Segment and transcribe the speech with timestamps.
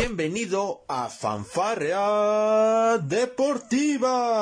[0.00, 4.40] Bienvenido a Fanfarrea Deportiva.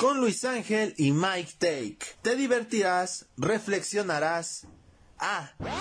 [0.00, 1.98] Con Luis Ángel y Mike Take.
[2.22, 4.66] Te divertirás, reflexionarás.
[5.20, 5.52] Ah.
[5.58, 5.78] También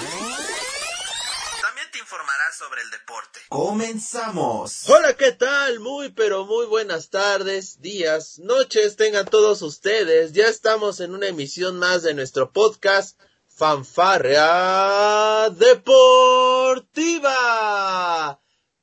[1.92, 3.40] te informarás sobre el deporte.
[3.50, 4.88] Comenzamos.
[4.88, 5.80] Hola, ¿qué tal?
[5.80, 10.34] Muy, pero muy buenas tardes, días, noches tengan todos ustedes.
[10.34, 13.20] Ya estamos en una emisión más de nuestro podcast
[13.56, 17.00] Fanfarrea Deportiva.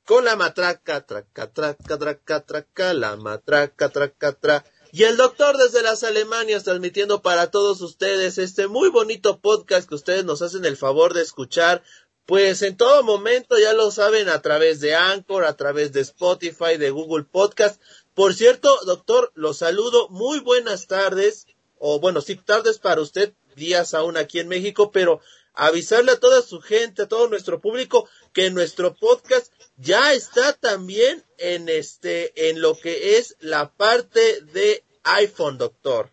[0.05, 4.69] Con la matraca, traca, traca, traca, traca, la matraca, traca, traca.
[4.93, 9.95] Y el doctor desde las Alemanias transmitiendo para todos ustedes este muy bonito podcast que
[9.95, 11.83] ustedes nos hacen el favor de escuchar.
[12.25, 16.77] Pues en todo momento ya lo saben a través de Anchor, a través de Spotify,
[16.77, 17.81] de Google Podcast.
[18.13, 20.07] Por cierto, doctor, los saludo.
[20.09, 21.47] Muy buenas tardes.
[21.77, 25.21] O bueno, sí, tardes para usted, días aún aquí en México, pero
[25.53, 31.23] avisarle a toda su gente, a todo nuestro público, que nuestro podcast ya está también
[31.37, 36.09] en este, en lo que es la parte de iPhone, doctor.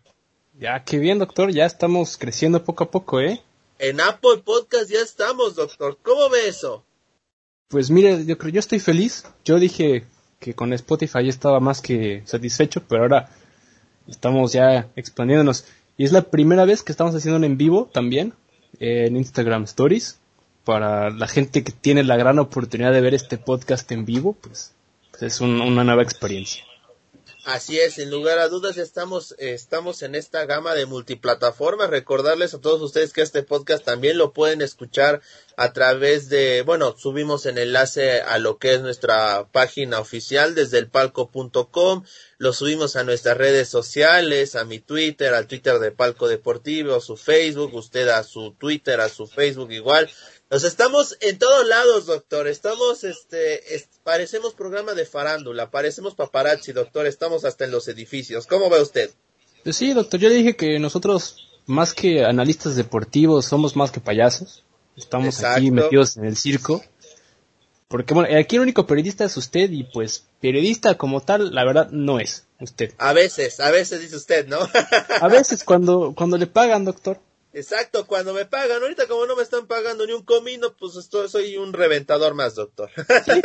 [0.59, 3.41] Ya, qué bien, doctor, ya estamos creciendo poco a poco, ¿eh?
[3.77, 5.97] En Apple Podcast ya estamos, doctor.
[6.03, 6.83] ¿Cómo ve eso?
[7.69, 9.25] Pues mire, yo creo, yo estoy feliz.
[9.45, 10.05] Yo dije
[10.39, 13.29] que con Spotify ya estaba más que satisfecho, pero ahora
[14.07, 15.65] estamos ya expandiéndonos.
[15.99, 18.33] Y es la primera vez que estamos haciendo un en vivo también
[18.79, 20.17] en Instagram Stories.
[20.63, 24.73] Para la gente que tiene la gran oportunidad de ver este podcast en vivo, pues,
[25.11, 26.63] pues es un, una nueva experiencia.
[27.51, 31.89] Así es, sin lugar a dudas estamos, estamos en esta gama de multiplataformas.
[31.89, 35.23] Recordarles a todos ustedes que este podcast también lo pueden escuchar
[35.57, 40.77] a través de, bueno, subimos en enlace a lo que es nuestra página oficial desde
[40.77, 42.03] el palco.com,
[42.37, 47.01] lo subimos a nuestras redes sociales, a mi Twitter, al Twitter de Palco Deportivo, a
[47.01, 50.07] su Facebook, usted a su Twitter, a su Facebook igual.
[50.51, 52.47] Nos estamos en todos lados, doctor.
[52.47, 53.61] Estamos, este,
[54.03, 57.05] parecemos programa de farándula, parecemos paparazzi, doctor.
[57.05, 58.47] Estamos hasta en los edificios.
[58.47, 59.11] ¿Cómo ve usted?
[59.63, 60.19] Pues sí, doctor.
[60.19, 64.63] Yo dije que nosotros, más que analistas deportivos, somos más que payasos.
[64.97, 65.59] Estamos Exacto.
[65.59, 66.83] aquí metidos en el circo.
[67.87, 71.89] Porque bueno, aquí el único periodista es usted y pues periodista como tal, la verdad,
[71.91, 72.93] no es usted.
[72.97, 74.57] A veces, a veces dice usted, ¿no?
[75.21, 77.19] A veces cuando, cuando le pagan, doctor.
[77.51, 78.81] Exacto, cuando me pagan.
[78.83, 82.55] Ahorita como no me están pagando ni un comino, pues estoy, soy un reventador más,
[82.55, 82.91] doctor.
[83.25, 83.41] Sí,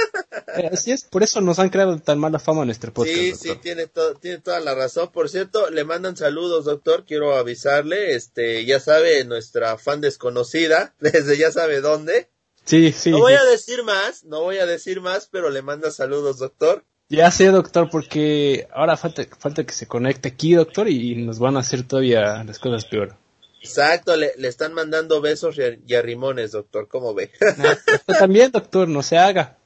[0.57, 3.17] eh, así es, por eso nos han creado tan mala fama en nuestro podcast.
[3.17, 3.47] sí, doctor.
[3.55, 5.11] sí, tiene, to- tiene toda la razón.
[5.11, 7.05] Por cierto, le mandan saludos, doctor.
[7.07, 12.29] Quiero avisarle, este, ya sabe, nuestra fan desconocida, desde ya sabe dónde.
[12.65, 13.11] Sí, sí.
[13.11, 13.39] No voy sí.
[13.39, 16.85] a decir más, no voy a decir más, pero le manda saludos, doctor.
[17.11, 21.57] Ya sé, doctor, porque ahora falta, falta que se conecte aquí, doctor, y nos van
[21.57, 23.17] a hacer todavía las cosas peor.
[23.65, 26.87] Exacto, le, le están mandando besos y, arrimones, doctor.
[26.87, 27.33] ¿Cómo ve?
[27.41, 29.57] Usted también, doctor, no se haga.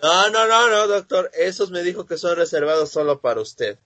[0.00, 1.28] No, no, no, no, doctor.
[1.34, 3.78] Esos me dijo que son reservados solo para usted.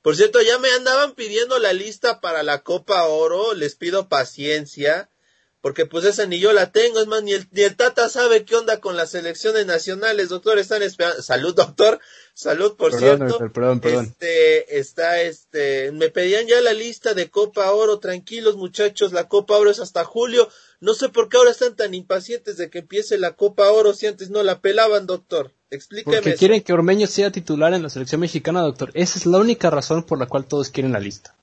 [0.00, 3.52] Por cierto, ya me andaban pidiendo la lista para la Copa Oro.
[3.52, 5.10] Les pido paciencia.
[5.60, 7.00] Porque pues esa ni yo la tengo.
[7.00, 10.58] Es más, ni el, ni el Tata sabe qué onda con las selecciones nacionales, doctor.
[10.58, 11.20] Están esperando.
[11.20, 11.98] Salud, doctor.
[12.32, 13.24] Salud, por Perdón, cierto.
[13.26, 14.04] doctor, perdón, perdón.
[14.04, 17.98] Este, está este, me pedían ya la lista de Copa Oro.
[17.98, 19.12] Tranquilos, muchachos.
[19.12, 20.48] La Copa Oro es hasta julio.
[20.80, 24.06] No sé por qué ahora están tan impacientes de que empiece la Copa Oro si
[24.06, 25.52] antes no la pelaban, doctor.
[25.70, 26.18] Explíqueme.
[26.18, 26.38] Porque eso.
[26.38, 28.92] quieren que Ormeño sea titular en la selección mexicana, doctor.
[28.94, 31.34] Esa es la única razón por la cual todos quieren la lista.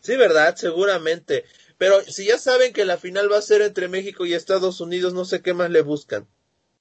[0.00, 1.44] Sí, verdad, seguramente.
[1.82, 5.14] Pero si ya saben que la final va a ser entre México y Estados Unidos,
[5.14, 6.28] no sé qué más le buscan.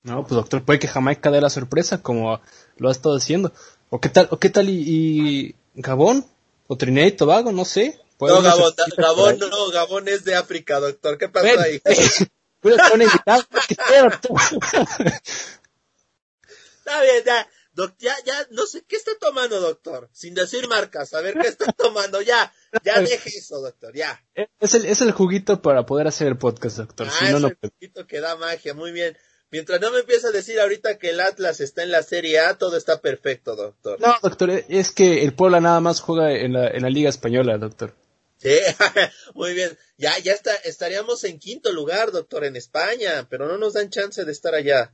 [0.04, 2.40] No, pues doctor, puede que Jamaica dé la sorpresa como
[2.78, 3.52] lo ha estado haciendo.
[3.90, 6.28] ¿O qué tal, o qué tal y, y Gabón?
[6.68, 7.52] ¿O Trinidad y Tobago?
[7.52, 8.00] No sé.
[8.20, 11.18] No, Gabón, Gabón no, Gabón es de África, doctor.
[11.18, 11.82] ¿Qué pasó Ven, ahí?
[12.60, 14.40] Puede ser un invitado, ¿qué sea, doctor?
[16.78, 17.50] Está bien, ya.
[17.74, 20.10] Doc, ya, ya, no sé, ¿qué está tomando, doctor?
[20.12, 24.22] Sin decir marcas, a ver qué está tomando, ya, ya deje eso, doctor, ya.
[24.60, 27.08] Es el, es el juguito para poder hacer el podcast, doctor.
[27.10, 29.18] Ah, si no, es no el poquito que da magia, muy bien.
[29.52, 32.58] Mientras no me empieza a decir ahorita que el Atlas está en la Serie A,
[32.58, 34.00] todo está perfecto, doctor.
[34.00, 37.58] No, doctor, es que el Puebla nada más juega en la, en la Liga Española,
[37.58, 37.94] doctor.
[38.38, 38.58] Sí,
[39.36, 39.78] muy bien.
[39.98, 44.24] Ya, ya está, estaríamos en quinto lugar, doctor, en España, pero no nos dan chance
[44.24, 44.94] de estar allá.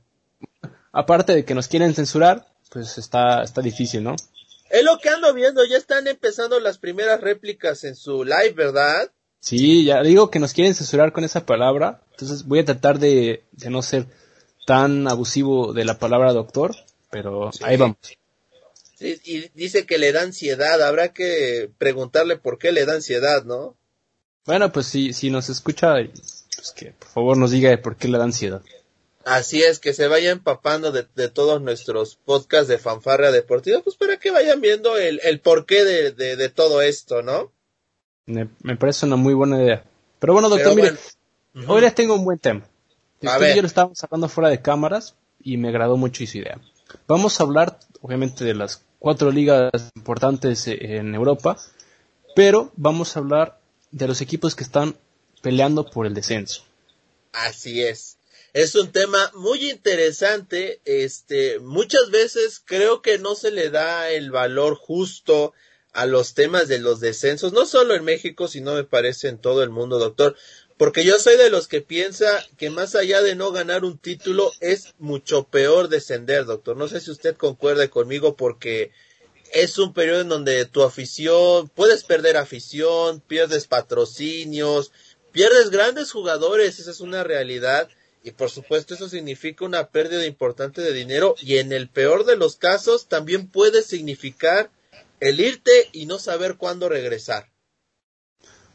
[0.92, 4.16] Aparte de que nos quieren censurar, pues está, está difícil, ¿no?
[4.70, 9.10] Es lo que ando viendo, ya están empezando las primeras réplicas en su live, ¿verdad?
[9.40, 13.44] Sí, ya digo que nos quieren censurar con esa palabra, entonces voy a tratar de,
[13.52, 14.06] de no ser
[14.66, 16.74] tan abusivo de la palabra doctor,
[17.10, 17.60] pero Sí.
[17.64, 17.96] ahí vamos.
[18.98, 23.44] Sí, y dice que le da ansiedad, habrá que preguntarle por qué le da ansiedad,
[23.44, 23.76] ¿no?
[24.44, 28.18] Bueno, pues si, si nos escucha, pues que por favor nos diga por qué le
[28.18, 28.60] da ansiedad.
[29.28, 34.16] Así es, que se vaya empapando de, todos nuestros podcasts de fanfarra deportiva, pues para
[34.16, 37.52] que vayan viendo el, el porqué de, de, todo esto, ¿no?
[38.24, 38.46] Me,
[38.78, 39.84] parece una muy buena idea.
[40.18, 40.92] Pero bueno, doctor, mire,
[41.66, 42.66] hoy les tengo un buen tema.
[43.26, 43.54] A ver.
[43.54, 46.60] yo lo estábamos hablando fuera de cámaras y me agradó mucho esa idea.
[47.06, 51.58] Vamos a hablar, obviamente, de las cuatro ligas importantes en Europa,
[52.34, 53.60] pero vamos a hablar
[53.90, 54.96] de los equipos que están
[55.42, 56.62] peleando por el descenso.
[57.32, 58.17] Así es.
[58.58, 60.80] Es un tema muy interesante.
[60.84, 65.52] Este, muchas veces creo que no se le da el valor justo
[65.92, 69.62] a los temas de los descensos, no solo en México, sino me parece en todo
[69.62, 70.34] el mundo, doctor.
[70.76, 74.50] Porque yo soy de los que piensa que más allá de no ganar un título
[74.58, 76.76] es mucho peor descender, doctor.
[76.76, 78.90] No sé si usted concuerde conmigo porque
[79.52, 84.90] es un periodo en donde tu afición, puedes perder afición, pierdes patrocinios,
[85.30, 87.88] pierdes grandes jugadores, esa es una realidad.
[88.28, 92.36] Y por supuesto eso significa una pérdida importante de dinero y en el peor de
[92.36, 94.70] los casos también puede significar
[95.18, 97.46] el irte y no saber cuándo regresar.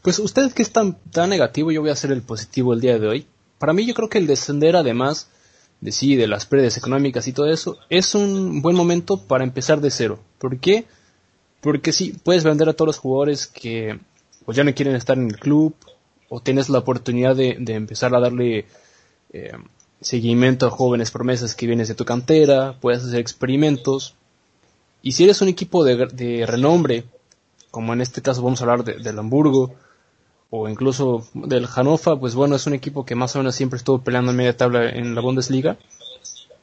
[0.02, 2.98] Pues usted que es tan, tan negativo, yo voy a ser el positivo el día
[2.98, 3.28] de hoy.
[3.60, 5.30] Para mí yo creo que el descender además
[5.82, 9.82] de sí, de las pérdidas económicas y todo eso, es un buen momento para empezar
[9.82, 10.20] de cero.
[10.40, 10.86] ¿Por qué?
[11.62, 14.00] Porque sí, puedes vender a todos los jugadores que
[14.46, 15.76] pues, ya no quieren estar en el club,
[16.36, 18.66] o tienes la oportunidad de, empezar a darle
[19.34, 19.52] eh,
[20.02, 24.16] seguimiento a jóvenes promesas que vienes de tu cantera, puedes hacer experimentos.
[25.02, 27.06] Y si eres un equipo de, renombre,
[27.72, 29.76] como en este caso vamos a hablar del Hamburgo,
[30.56, 34.04] o incluso del Hannover, pues bueno, es un equipo que más o menos siempre estuvo
[34.04, 35.78] peleando en media tabla en la Bundesliga,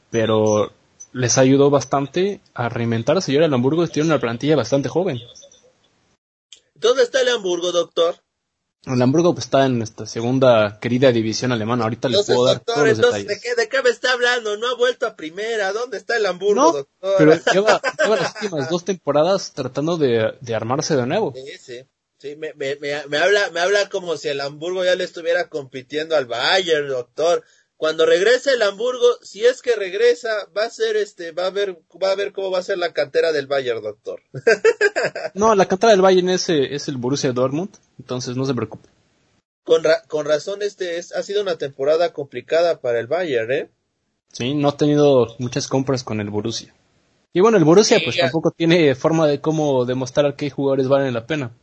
[0.09, 0.71] pero
[1.11, 5.19] les ayudó bastante a reinventarse y el Hamburgo tiene una plantilla bastante joven.
[6.73, 8.15] ¿Dónde está el Hamburgo, doctor?
[8.85, 11.83] El Hamburgo pues, está en nuestra segunda querida división alemana.
[11.83, 13.27] Ahorita les puedo dar todos los detalles.
[13.27, 14.57] ¿de qué, ¿de qué, me está hablando?
[14.57, 15.71] No ha vuelto a primera.
[15.71, 17.15] ¿Dónde está el Hamburgo, doctor?
[17.17, 21.33] Pero lleva, lleva, las últimas dos temporadas tratando de, de armarse de nuevo.
[21.35, 21.85] Sí, sí.
[22.17, 26.15] Sí, me, me, me, habla, me habla como si el Hamburgo ya le estuviera compitiendo
[26.15, 27.43] al Bayern, doctor.
[27.81, 31.79] Cuando regrese el Hamburgo, si es que regresa, va a ser este, va a ver,
[31.99, 34.21] va a ver cómo va a ser la cantera del Bayern, doctor.
[35.33, 38.87] no, la cantera del Bayern es, eh, es el Borussia Dortmund, entonces no se preocupe.
[39.63, 43.71] Con, con razón, este es, ha sido una temporada complicada para el Bayern, ¿eh?
[44.31, 46.75] Sí, no ha tenido muchas compras con el Borussia.
[47.33, 51.25] Y bueno, el Borussia pues tampoco tiene forma de cómo demostrar qué jugadores valen la
[51.25, 51.57] pena.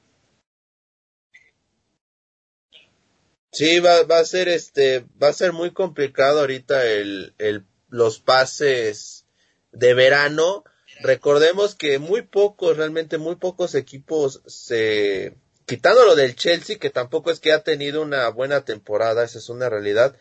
[3.58, 8.20] Sí, va, va a ser este, va a ser muy complicado ahorita el, el, los
[8.20, 9.25] pases
[9.72, 10.62] de verano.
[11.00, 15.34] Recordemos que muy pocos, realmente muy pocos equipos se,
[15.66, 19.49] quitando lo del Chelsea, que tampoco es que ha tenido una buena temporada, esa es
[19.49, 20.14] una realidad,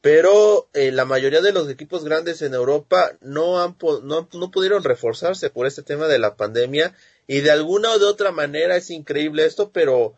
[0.00, 4.84] pero eh, la mayoría de los equipos grandes en Europa no han no, no pudieron
[4.84, 6.94] reforzarse por este tema de la pandemia
[7.26, 10.14] y de alguna o de otra manera es increíble esto, pero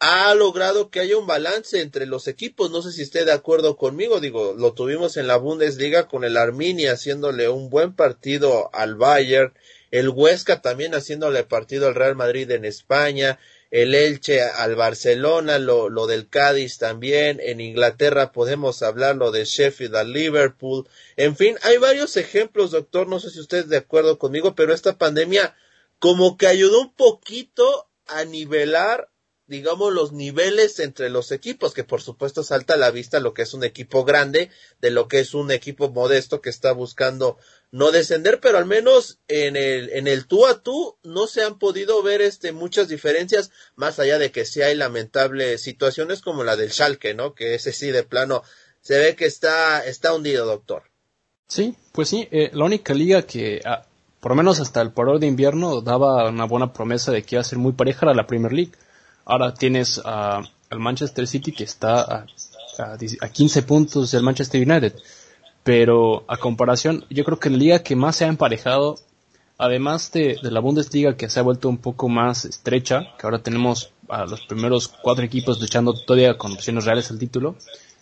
[0.00, 2.70] ha logrado que haya un balance entre los equipos.
[2.70, 4.20] No sé si esté de acuerdo conmigo.
[4.20, 9.52] Digo, lo tuvimos en la Bundesliga con el Arminia haciéndole un buen partido al Bayern,
[9.90, 13.38] el Huesca también haciéndole partido al Real Madrid en España,
[13.70, 19.44] el Elche al Barcelona, lo, lo del Cádiz también, en Inglaterra podemos hablar lo de
[19.44, 20.86] Sheffield al Liverpool,
[21.16, 24.74] en fin, hay varios ejemplos, doctor, no sé si usted es de acuerdo conmigo, pero
[24.74, 25.54] esta pandemia
[25.98, 29.08] como que ayudó un poquito a nivelar
[29.48, 33.42] digamos, los niveles entre los equipos, que por supuesto salta a la vista lo que
[33.42, 34.50] es un equipo grande
[34.80, 37.38] de lo que es un equipo modesto que está buscando
[37.70, 41.58] no descender, pero al menos en el, en el tú a tú no se han
[41.58, 46.56] podido ver este, muchas diferencias, más allá de que sí hay lamentables situaciones como la
[46.56, 47.34] del Schalke, ¿no?
[47.34, 48.42] Que ese sí de plano
[48.82, 50.84] se ve que está, está hundido, doctor.
[51.46, 53.86] Sí, pues sí, eh, la única liga que, ah,
[54.20, 57.40] por lo menos hasta el parón de invierno, daba una buena promesa de que iba
[57.40, 58.72] a ser muy pareja era la Premier League
[59.28, 62.26] Ahora tienes al Manchester City que está a,
[63.20, 64.94] a, 15 puntos del Manchester United.
[65.62, 68.98] Pero a comparación, yo creo que la liga que más se ha emparejado,
[69.58, 73.92] además de, la Bundesliga que se ha vuelto un poco más estrecha, que ahora tenemos
[74.08, 77.56] a los primeros cuatro equipos luchando todavía con opciones reales al título,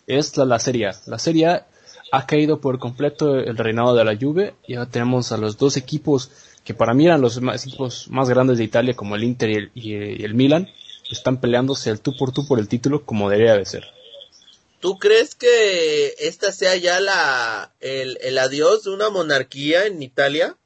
[0.06, 0.92] es la, Serie A.
[1.06, 1.66] La Serie A
[2.12, 5.76] ha caído por completo el reinado de la Juve y ahora tenemos a los dos
[5.76, 6.30] equipos
[6.62, 10.34] que para mí eran los equipos más grandes de Italia como el Inter y el
[10.34, 10.68] Milan
[11.10, 13.84] están peleándose el tú por tú por el título como debería de ser.
[14.80, 20.56] ¿Tú crees que esta sea ya la, el, adiós de una monarquía en Italia?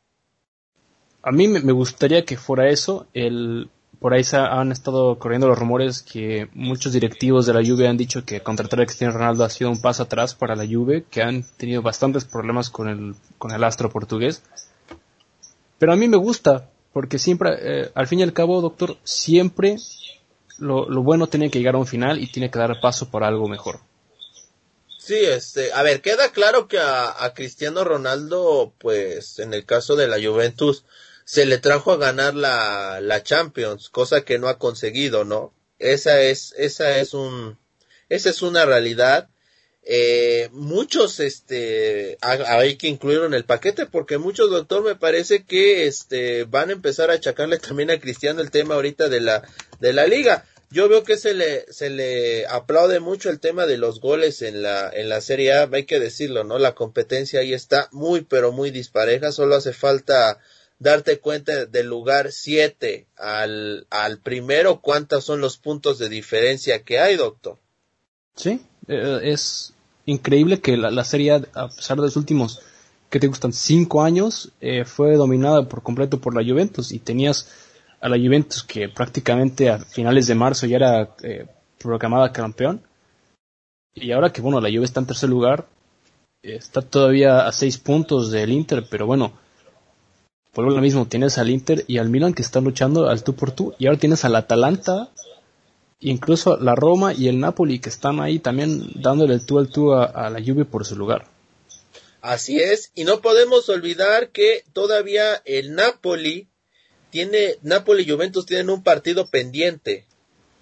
[1.23, 3.07] A mí me gustaría que fuera eso.
[3.15, 3.71] El
[4.01, 7.99] por ahí se han estado corriendo los rumores que muchos directivos de la Juve han
[7.99, 11.23] dicho que contratar a Cristiano Ronaldo ha sido un paso atrás para la Juve, que
[11.23, 14.43] han tenido bastantes problemas con el, con el astro portugués.
[15.79, 19.77] Pero a mí me gusta, porque siempre, eh, al fin y al cabo, doctor, siempre
[20.61, 23.29] lo, lo, bueno tiene que llegar a un final y tiene que dar paso para
[23.29, 23.81] algo mejor.
[24.99, 29.97] Sí, este, a ver, queda claro que a, a Cristiano Ronaldo, pues, en el caso
[29.97, 30.85] de la Juventus,
[31.25, 35.55] se le trajo a ganar la, la Champions, cosa que no ha conseguido, ¿no?
[35.79, 37.57] Esa es, esa es un,
[38.09, 39.31] esa es una realidad.
[39.83, 45.87] Eh, muchos, este, hay que incluirlo en el paquete porque muchos, doctor, me parece que,
[45.87, 49.49] este, van a empezar a achacarle también a Cristiano el tema ahorita de la,
[49.79, 50.45] de la liga.
[50.73, 54.63] Yo veo que se le, se le aplaude mucho el tema de los goles en
[54.63, 56.59] la, en la Serie A, hay que decirlo, ¿no?
[56.59, 60.39] La competencia ahí está muy, pero muy dispareja, solo hace falta
[60.79, 67.01] darte cuenta del lugar 7 al, al primero, cuántos son los puntos de diferencia que
[67.01, 67.59] hay, doctor.
[68.37, 69.75] Sí, eh, es
[70.07, 72.61] increíble que la, serie, a pesar de los últimos,
[73.11, 77.49] que te gustan, cinco años, eh, fue dominada por completo por la Juventus y tenías
[78.01, 81.47] a la Juventus que prácticamente a finales de marzo ya era eh,
[81.79, 82.83] proclamada campeón.
[83.95, 85.67] Y ahora que, bueno, la Juve está en tercer lugar,
[86.43, 89.33] está todavía a seis puntos del Inter, pero bueno,
[90.53, 93.53] por lo mismo, tienes al Inter y al Milan que están luchando al tú por
[93.53, 93.75] tú.
[93.79, 95.11] Y ahora tienes al Atalanta,
[96.01, 99.95] incluso la Roma y el Napoli que están ahí también dándole el tú al tú
[99.95, 101.29] a, la Juve por su lugar.
[102.21, 106.50] Así es, y no podemos olvidar que todavía el Napoli
[107.11, 110.07] tiene, Napoli y Juventus tienen un partido pendiente.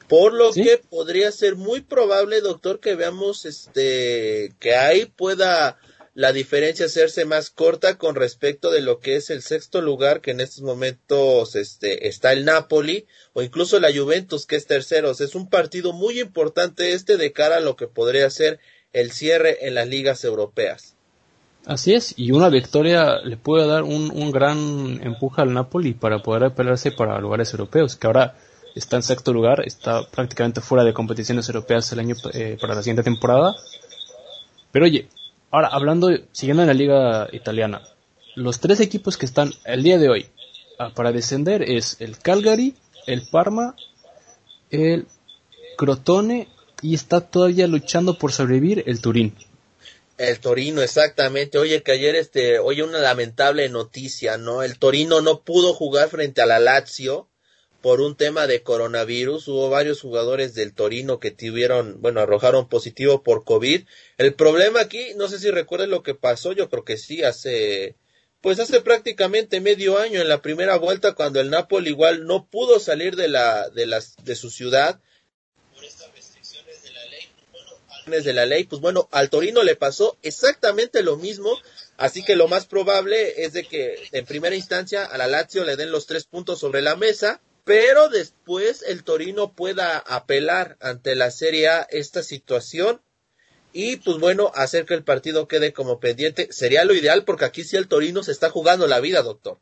[0.09, 5.78] Por lo que podría ser muy probable, doctor, que veamos este que ahí pueda
[6.19, 10.33] la diferencia hacerse más corta con respecto de lo que es el sexto lugar que
[10.33, 15.21] en estos momentos este, está el Napoli o incluso la Juventus que es terceros.
[15.21, 18.59] Es un partido muy importante este de cara a lo que podría ser
[18.93, 20.98] el cierre en las ligas europeas.
[21.67, 26.21] Así es, y una victoria le puede dar un, un gran empuje al Napoli para
[26.21, 28.37] poder apelarse para lugares europeos, que ahora
[28.75, 32.83] está en sexto lugar, está prácticamente fuera de competiciones europeas el año eh, para la
[32.83, 33.55] siguiente temporada.
[34.73, 35.09] Pero oye,
[35.50, 37.81] Ahora, hablando, siguiendo en la liga italiana,
[38.35, 40.27] los tres equipos que están el día de hoy
[40.79, 42.75] ah, para descender es el Calgary,
[43.07, 43.75] el Parma,
[44.71, 45.07] el
[45.79, 46.49] Crotone
[46.83, 49.35] y está todavía luchando por sobrevivir el Turín.
[50.19, 51.59] El Torino, exactamente.
[51.59, 54.65] Oye, que ayer, este, oye, una lamentable noticia, ¿no?
[54.65, 57.29] El Torino no pudo jugar frente a la Lazio
[57.81, 59.47] por un tema de coronavirus.
[59.47, 63.87] Hubo varios jugadores del Torino que tuvieron, bueno, arrojaron positivo por COVID.
[64.17, 67.95] El problema aquí, no sé si recuerden lo que pasó, yo creo que sí, hace,
[68.41, 72.81] pues hace prácticamente medio año en la primera vuelta cuando el Napoli igual no pudo
[72.81, 75.01] salir de la, de las, de su ciudad.
[75.77, 77.29] Por estas restricciones de la ley,
[78.09, 81.57] de la ley, pues bueno, al Torino le pasó exactamente lo mismo.
[81.97, 85.77] Así que lo más probable es de que en primera instancia a la Lazio le
[85.77, 91.31] den los tres puntos sobre la mesa pero después el Torino pueda apelar ante la
[91.31, 93.03] Serie A esta situación
[93.75, 97.65] y pues bueno, hacer que el partido quede como pendiente sería lo ideal porque aquí
[97.65, 99.59] sí el Torino se está jugando la vida, doctor.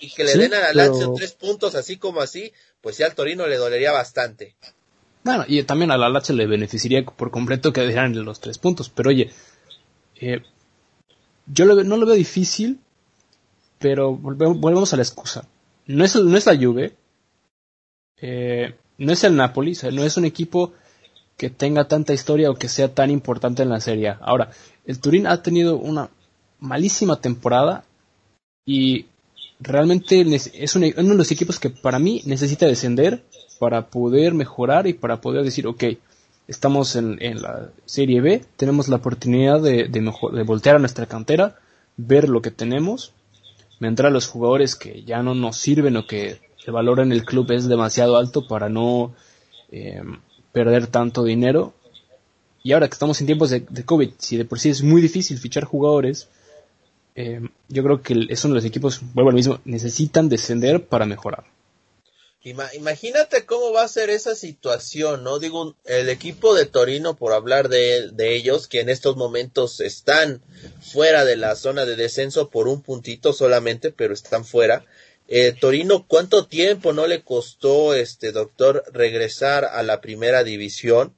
[0.00, 3.14] Y que le den a la Lazio tres puntos así como así, pues sí al
[3.14, 4.54] Torino le dolería bastante.
[5.22, 8.88] Bueno, y también a la Lazio le beneficiaría por completo que dieran los tres puntos,
[8.88, 9.30] pero oye,
[10.16, 10.42] eh,
[11.46, 12.78] yo no lo veo difícil,
[13.78, 15.46] pero volvemos a la excusa.
[15.86, 16.94] No es, no es la Juve,
[18.20, 20.72] eh, no es el Napoli, no es un equipo
[21.36, 24.14] que tenga tanta historia o que sea tan importante en la serie.
[24.20, 24.50] Ahora,
[24.84, 26.10] el Turín ha tenido una
[26.60, 27.84] malísima temporada
[28.66, 29.06] y
[29.60, 33.22] realmente es uno de los equipos que para mí necesita descender
[33.58, 35.84] para poder mejorar y para poder decir, ok,
[36.48, 41.58] estamos en, la Serie B, tenemos la oportunidad de, de voltear a nuestra cantera,
[41.96, 43.12] ver lo que tenemos,
[43.78, 47.50] mientras los jugadores que ya no nos sirven o que el valor en el club
[47.52, 49.14] es demasiado alto para no
[49.70, 50.02] eh,
[50.52, 51.72] perder tanto dinero.
[52.62, 55.38] Y ahora que estamos en tiempos de, COVID, si de por sí es muy difícil
[55.38, 56.28] fichar jugadores,
[57.20, 61.44] eh, yo creo que es uno los equipos, vuelvo al mismo, necesitan descender para mejorar.
[62.42, 65.38] Imagínate cómo va a ser esa situación, ¿no?
[65.38, 70.40] Digo, el equipo de Torino, por hablar de, de, ellos, que en estos momentos están
[70.80, 74.86] fuera de la zona de descenso por un puntito solamente, pero están fuera.
[75.28, 81.14] Eh, Torino, ¿cuánto tiempo no le costó, este doctor, regresar a la primera división?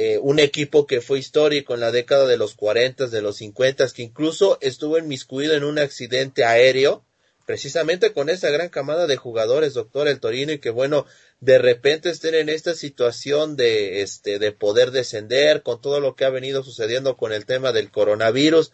[0.00, 3.88] Eh, un equipo que fue histórico en la década de los 40, de los 50,
[3.88, 7.04] que incluso estuvo inmiscuido en un accidente aéreo
[7.46, 11.04] precisamente con esa gran camada de jugadores, doctor El Torino, y que bueno,
[11.40, 16.24] de repente estén en esta situación de, este, de poder descender con todo lo que
[16.24, 18.70] ha venido sucediendo con el tema del coronavirus,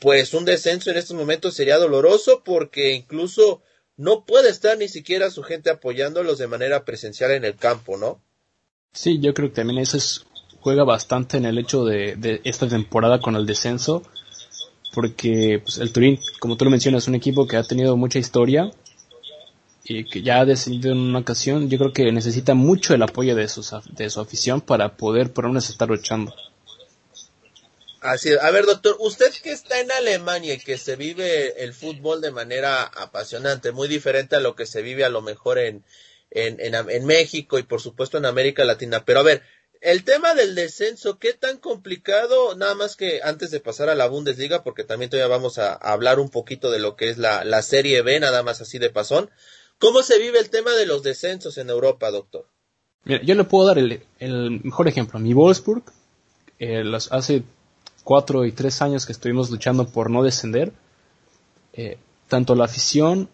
[0.00, 3.62] pues un descenso en estos momentos sería doloroso porque incluso
[3.96, 8.20] no puede estar ni siquiera su gente apoyándolos de manera presencial en el campo, ¿no?
[8.92, 10.24] Sí, yo creo que también eso es,
[10.66, 14.02] juega bastante en el hecho de, de esta temporada con el descenso
[14.92, 18.18] porque pues, el Turín, como tú lo mencionas, es un equipo que ha tenido mucha
[18.18, 18.72] historia
[19.84, 21.70] y que ya ha descendido en una ocasión.
[21.70, 25.44] Yo creo que necesita mucho el apoyo de, sus, de su afición para poder por
[25.44, 26.34] lo menos estar luchando.
[28.00, 32.20] Así A ver, doctor, usted que está en Alemania y que se vive el fútbol
[32.20, 35.84] de manera apasionante, muy diferente a lo que se vive a lo mejor en,
[36.32, 39.04] en, en, en México y por supuesto en América Latina.
[39.04, 39.42] Pero a ver,
[39.86, 42.56] el tema del descenso, ¿qué tan complicado?
[42.56, 46.18] Nada más que antes de pasar a la Bundesliga, porque también todavía vamos a, hablar
[46.18, 49.30] un poquito de lo que es la, la, Serie B, nada más así de pasón.
[49.78, 52.48] ¿Cómo se vive el tema de los descensos en Europa, doctor?
[53.04, 54.00] Mira, yo le puedo dar el,
[54.64, 55.20] mejor ejemplo.
[55.20, 55.84] Mi Wolfsburg,
[56.58, 57.44] eh, hace
[58.02, 60.72] cuatro y tres años que estuvimos luchando por no descender,
[61.74, 63.28] eh, tanto la afición,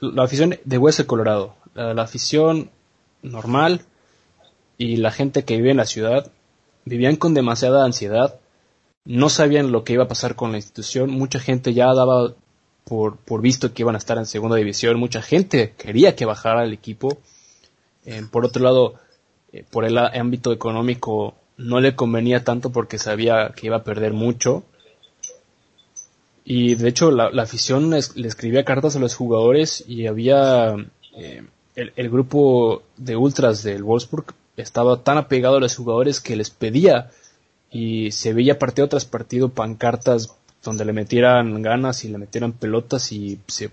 [0.00, 2.72] la afición de Hueso Colorado, la afición
[3.22, 3.84] normal,
[4.78, 6.30] y la gente que vive en la ciudad
[6.84, 8.38] vivían con demasiada ansiedad,
[9.04, 12.34] no sabían lo que iba a pasar con la institución, mucha gente ya daba
[12.84, 16.64] por, por visto que iban a estar en segunda división, mucha gente quería que bajara
[16.64, 17.18] el equipo.
[18.04, 18.94] Eh, por otro lado,
[19.52, 24.12] eh, por el ámbito económico no le convenía tanto porque sabía que iba a perder
[24.12, 24.64] mucho.
[26.44, 30.74] Y de hecho la, afición le, escribía cartas a los jugadores y había
[31.16, 31.42] eh,
[31.74, 37.10] el, grupo de ultras del Wolfsburg estaba tan apegado a los jugadores que les pedía
[37.70, 43.12] y se veía partido tras partido pancartas donde le metieran ganas y le metieran pelotas
[43.12, 43.70] y se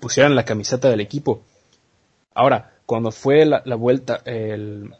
[0.00, 1.42] pusieran la camiseta del equipo.
[2.34, 4.92] Ahora, cuando fue la, vuelta, el,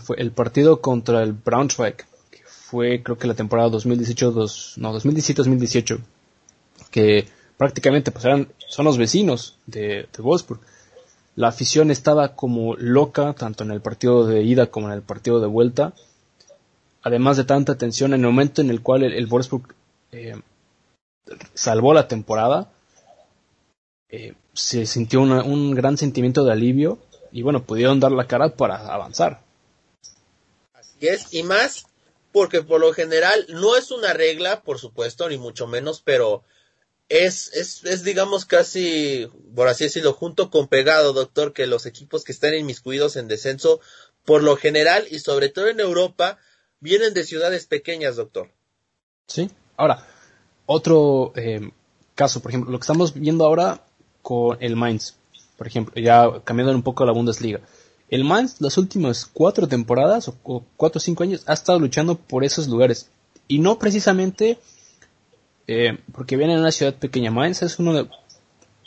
[0.00, 1.96] fue el partido contra el Braunschweig,
[2.30, 5.98] que fue creo que la temporada 2018, dos, no, 2017-2018,
[6.90, 8.24] que prácticamente pues
[8.68, 10.60] son los vecinos de, de Wolfsburg
[11.36, 15.40] la afición estaba como loca, tanto en el partido de ida como en el partido
[15.40, 15.92] de vuelta.
[17.02, 19.74] Además de tanta tensión, en el momento en el cual el, Wolfsburg
[20.12, 20.36] eh,
[21.52, 22.70] salvó la temporada,
[24.08, 26.98] eh, se sintió un gran sentimiento de alivio
[27.34, 29.40] y bueno, pudieron dar la cara para avanzar.
[30.72, 31.86] Así es, y más
[32.30, 36.44] porque por lo general no es una regla, por supuesto, ni mucho menos, pero
[37.08, 42.24] es, es, es, digamos, casi, por así decirlo, junto con pegado, doctor, que los equipos
[42.24, 43.80] que están inmiscuidos en descenso,
[44.24, 46.38] por lo general y sobre todo en Europa,
[46.80, 48.50] vienen de ciudades pequeñas, doctor.
[49.26, 49.50] Sí.
[49.76, 50.06] Ahora,
[50.66, 51.70] otro eh,
[52.14, 53.84] caso, por ejemplo, lo que estamos viendo ahora
[54.22, 55.14] con el Mainz,
[55.56, 57.60] por ejemplo, ya cambiando un poco la Bundesliga.
[58.08, 60.36] El Mainz, las últimas cuatro temporadas o
[60.76, 63.10] cuatro o cinco años, ha estado luchando por esos lugares.
[63.48, 64.58] Y no precisamente
[65.66, 67.30] eh, porque viene en una ciudad pequeña.
[67.30, 68.08] Mainz es una de,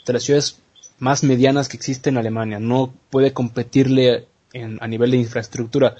[0.06, 0.60] las ciudades
[0.98, 2.58] más medianas que existe en Alemania.
[2.58, 5.96] No puede competirle en, a nivel de infraestructura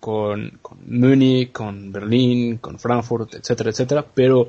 [0.00, 4.06] con, con Múnich, con Berlín, con Frankfurt, etcétera, etcétera.
[4.14, 4.48] Pero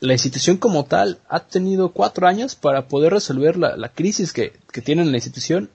[0.00, 4.52] la institución como tal ha tenido cuatro años para poder resolver la, la crisis que,
[4.72, 5.70] que tiene la institución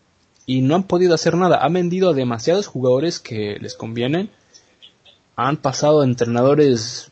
[0.46, 1.64] y no han podido hacer nada.
[1.64, 4.30] Han vendido a demasiados jugadores que les convienen.
[5.36, 7.11] Han pasado a entrenadores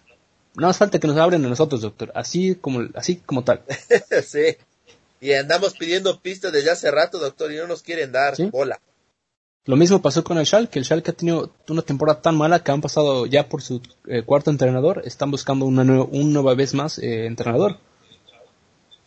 [0.59, 2.11] no más falta que nos abren a nosotros, doctor.
[2.15, 3.63] Así como, así como tal.
[4.25, 4.57] sí.
[5.21, 8.79] Y andamos pidiendo pistas desde hace rato, doctor, y no nos quieren dar bola.
[9.65, 10.79] Lo mismo pasó con el Schalke.
[10.79, 14.23] El Schalke ha tenido una temporada tan mala que han pasado ya por su eh,
[14.23, 15.03] cuarto entrenador.
[15.05, 17.77] Están buscando una, nueva vez más eh, entrenador.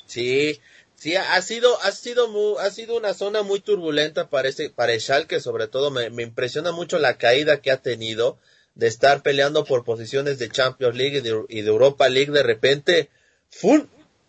[0.07, 0.61] Sí,
[0.95, 4.93] sí, ha sido, ha sido, muy, ha sido una zona muy turbulenta para, ese, para
[4.93, 5.41] el Schalke.
[5.41, 8.39] Sobre todo me, me impresiona mucho la caída que ha tenido
[8.75, 13.11] de estar peleando por posiciones de Champions League y de, Europa League, de repente,
[13.51, 13.87] ¡fum!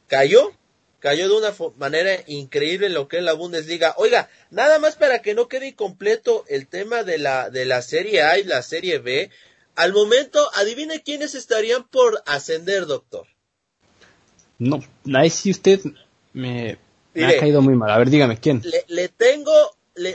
[0.08, 0.52] cayó,
[1.00, 3.94] cayó de una manera increíble en lo que es la Bundesliga.
[3.98, 8.22] Oiga, nada más para que no quede incompleto el tema de la, de la Serie
[8.22, 9.30] A y la Serie B,
[9.76, 13.28] al momento, adivine quiénes estarían por ascender, doctor.
[14.60, 14.84] No,
[15.16, 15.80] ahí sí usted
[16.32, 16.78] me,
[17.16, 17.90] ha caído muy mal.
[17.90, 18.62] A ver, dígame, ¿quién?
[18.64, 19.52] Le, le tengo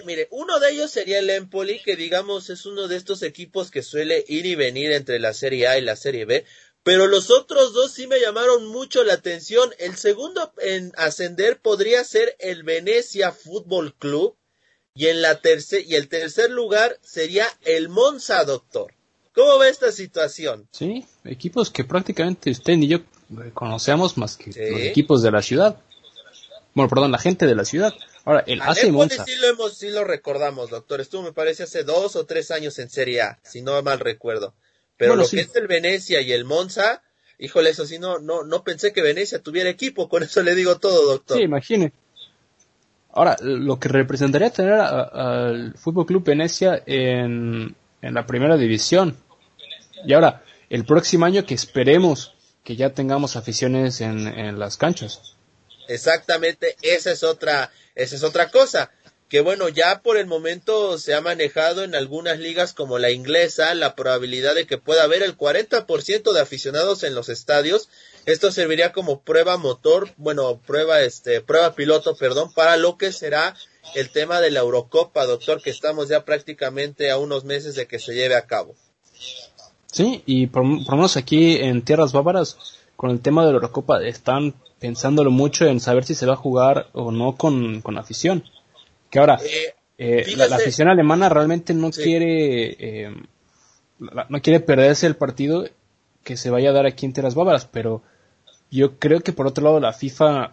[0.05, 3.83] mire, uno de ellos sería el Empoli, que digamos es uno de estos equipos que
[3.83, 6.45] suele ir y venir entre la Serie A y la Serie B,
[6.83, 9.71] pero los otros dos sí me llamaron mucho la atención.
[9.79, 14.37] El segundo en ascender podría ser el Venecia Fútbol Club
[14.95, 18.95] y en la tercer y el tercer lugar sería el Monza, doctor.
[19.35, 20.67] ¿Cómo ve esta situación?
[20.73, 22.99] Sí, equipos que prácticamente usted y yo
[23.55, 25.81] conocemos más que los equipos de la ciudad.
[26.79, 27.93] Bueno, perdón, la gente de la ciudad.
[28.25, 29.25] Ahora, el AC Monza.
[29.25, 31.01] Sí lo, hemos, sí lo recordamos, doctor.
[31.01, 34.55] Estuvo, me parece, hace dos o tres años en Serie A, si no mal recuerdo.
[34.97, 37.03] Pero lo que es el Venecia y el Monza,
[37.37, 40.79] híjole, eso sí, no, no, no pensé que Venecia tuviera equipo, con eso le digo
[40.79, 41.39] todo, doctor.
[41.39, 41.93] Sí, imagine.
[43.11, 49.17] Ahora, lo que representaría tener al Fútbol Club Venecia en, en la primera división.
[50.07, 55.35] Y ahora, el próximo año que esperemos que ya tengamos aficiones en, en las canchas.
[55.89, 58.91] Exactamente, esa es otra, esa es otra cosa.
[59.29, 63.75] Que bueno, ya por el momento se ha manejado en algunas ligas como la inglesa
[63.75, 67.91] la probabilidad de que pueda haber el 40% de aficionados en los estadios.
[68.25, 73.55] Esto serviría como prueba motor, bueno, prueba este, prueba piloto, perdón, para lo que será
[73.95, 77.99] el tema de la Eurocopa, doctor, que estamos ya prácticamente a unos meses de que
[77.99, 78.77] se lleve a cabo.
[79.93, 82.57] Sí, y por, lo menos aquí en tierras bávaras,
[82.97, 86.37] con el tema de la Eurocopa, están pensándolo mucho en saber si se va a
[86.37, 88.45] jugar o no con, con afición.
[89.11, 93.15] Que ahora, eh, eh, la, afición alemana realmente no quiere eh,
[93.99, 95.69] no quiere perderse el partido
[96.23, 98.03] que se vaya a dar aquí en Tierras Bávaras, pero
[98.71, 100.53] yo creo que por otro lado la FIFA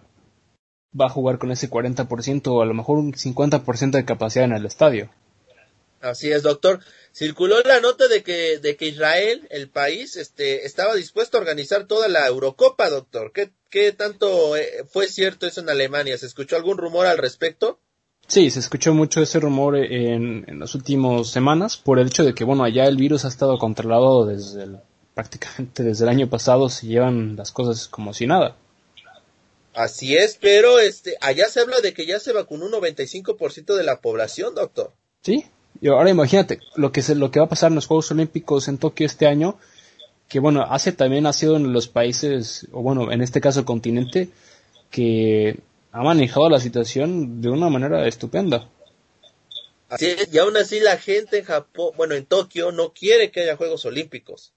[1.00, 4.54] va a jugar con ese 40% o a lo mejor un 50% de capacidad en
[4.54, 5.10] el estadio.
[6.02, 6.80] Así es, doctor.
[7.14, 11.88] Circuló la nota de que, de que Israel, el país, este, estaba dispuesto a organizar
[11.88, 13.32] toda la Eurocopa, doctor.
[13.34, 16.18] ¿Qué, qué tanto eh, fue cierto eso en Alemania?
[16.18, 17.78] ¿Se escuchó algún rumor al respecto?
[18.26, 22.34] Sí, se escuchó mucho ese rumor en, en las últimas semanas por el hecho de
[22.34, 24.80] que, bueno, allá el virus ha estado controlado desde
[25.14, 28.56] prácticamente desde el año pasado, se llevan las cosas como si nada.
[29.74, 33.84] Así es, pero este, allá se habla de que ya se vacunó un 95% de
[33.84, 34.94] la población, doctor.
[35.22, 35.46] Sí,
[35.82, 38.70] y ahora imagínate lo que, se, lo que va a pasar en los Juegos Olímpicos
[38.70, 39.60] en Tokio este año,
[40.28, 43.66] que bueno, hace también ha sido en los países, o bueno, en este caso el
[43.66, 44.30] continente,
[44.90, 45.60] que
[45.92, 48.70] ha manejado la situación de una manera estupenda.
[49.90, 53.42] Así es, y aún así la gente en Japón, bueno, en Tokio no quiere que
[53.42, 54.52] haya Juegos Olímpicos.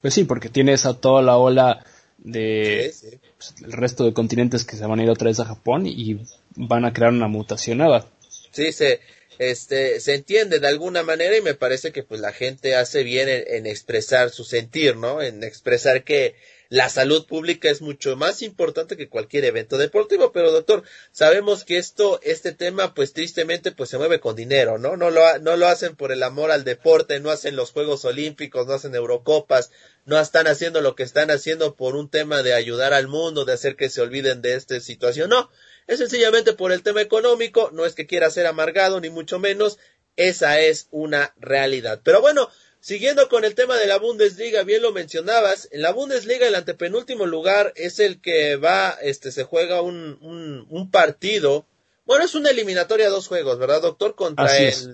[0.00, 1.84] Pues sí, porque tienes a toda la ola
[2.18, 2.92] de
[3.36, 6.20] pues, el resto de continentes que se van a ir otra vez a Japón y
[6.56, 8.06] van a crear una mutación nueva.
[8.50, 9.00] Sí, se,
[9.40, 13.26] este, se entiende de alguna manera y me parece que pues la gente hace bien
[13.30, 15.22] en expresar su sentir, ¿no?
[15.22, 16.34] En expresar que
[16.68, 21.78] la salud pública es mucho más importante que cualquier evento deportivo, pero doctor, sabemos que
[21.78, 24.98] esto, este tema, pues tristemente, pues se mueve con dinero, ¿no?
[24.98, 28.66] No lo, no lo hacen por el amor al deporte, no hacen los Juegos Olímpicos,
[28.66, 29.70] no hacen Eurocopas,
[30.04, 33.54] no están haciendo lo que están haciendo por un tema de ayudar al mundo, de
[33.54, 35.48] hacer que se olviden de esta situación, no.
[35.90, 39.78] Es sencillamente por el tema económico, no es que quiera ser amargado, ni mucho menos,
[40.16, 42.00] esa es una realidad.
[42.04, 42.48] Pero bueno,
[42.82, 47.26] Siguiendo con el tema de la Bundesliga, bien lo mencionabas, en la Bundesliga el antepenúltimo
[47.26, 51.66] lugar es el que va, este, se juega un, un, partido,
[52.06, 54.14] bueno, es una eliminatoria a dos juegos, ¿verdad, doctor?
[54.14, 54.88] Contra el, es.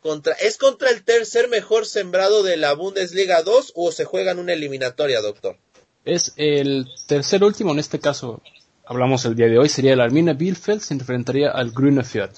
[0.00, 4.38] contra, ¿es contra el tercer mejor sembrado de la Bundesliga 2 o se juega en
[4.38, 5.56] una eliminatoria, doctor?
[6.04, 8.40] Es el tercer último, en este caso,
[8.84, 12.32] hablamos el día de hoy, sería el Armina Bielefeld, se enfrentaría al Grünefeld.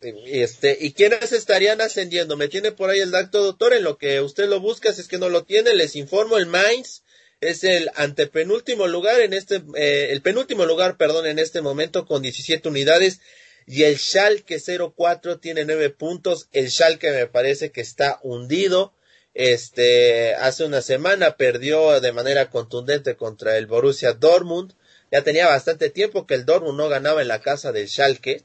[0.00, 2.36] Este, ¿y quiénes estarían ascendiendo?
[2.36, 5.08] Me tiene por ahí el dato, doctor, en lo que usted lo busca, si es
[5.08, 7.02] que no lo tiene, les informo, el Mainz
[7.40, 12.22] es el antepenúltimo lugar en este, eh, el penúltimo lugar, perdón, en este momento con
[12.22, 13.20] 17 unidades
[13.66, 18.94] y el Schalke 04 tiene 9 puntos, el Schalke me parece que está hundido,
[19.38, 24.72] este, hace una semana perdió de manera contundente contra el Borussia Dortmund,
[25.12, 28.44] ya tenía bastante tiempo que el Dortmund no ganaba en la casa del Schalke,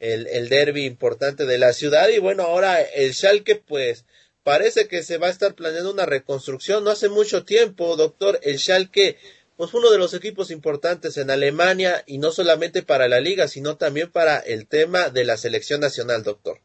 [0.00, 2.08] el, el derby importante de la ciudad.
[2.08, 4.06] Y bueno, ahora el Schalke, pues
[4.42, 6.82] parece que se va a estar planeando una reconstrucción.
[6.82, 9.18] No hace mucho tiempo, doctor, el Schalke,
[9.56, 13.76] pues uno de los equipos importantes en Alemania y no solamente para la liga, sino
[13.76, 16.58] también para el tema de la selección nacional, doctor.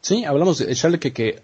[0.00, 1.40] Sí, hablamos de Schalke que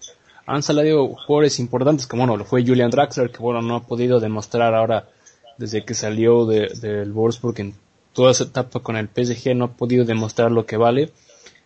[0.46, 4.20] han salido jugadores importantes, como bueno, lo fue Julian Draxler, que bueno, no ha podido
[4.20, 5.08] demostrar ahora
[5.58, 7.74] desde que salió del de, Wolfsburg en
[8.12, 11.12] toda esa etapa con el PSG no ha podido demostrar lo que vale.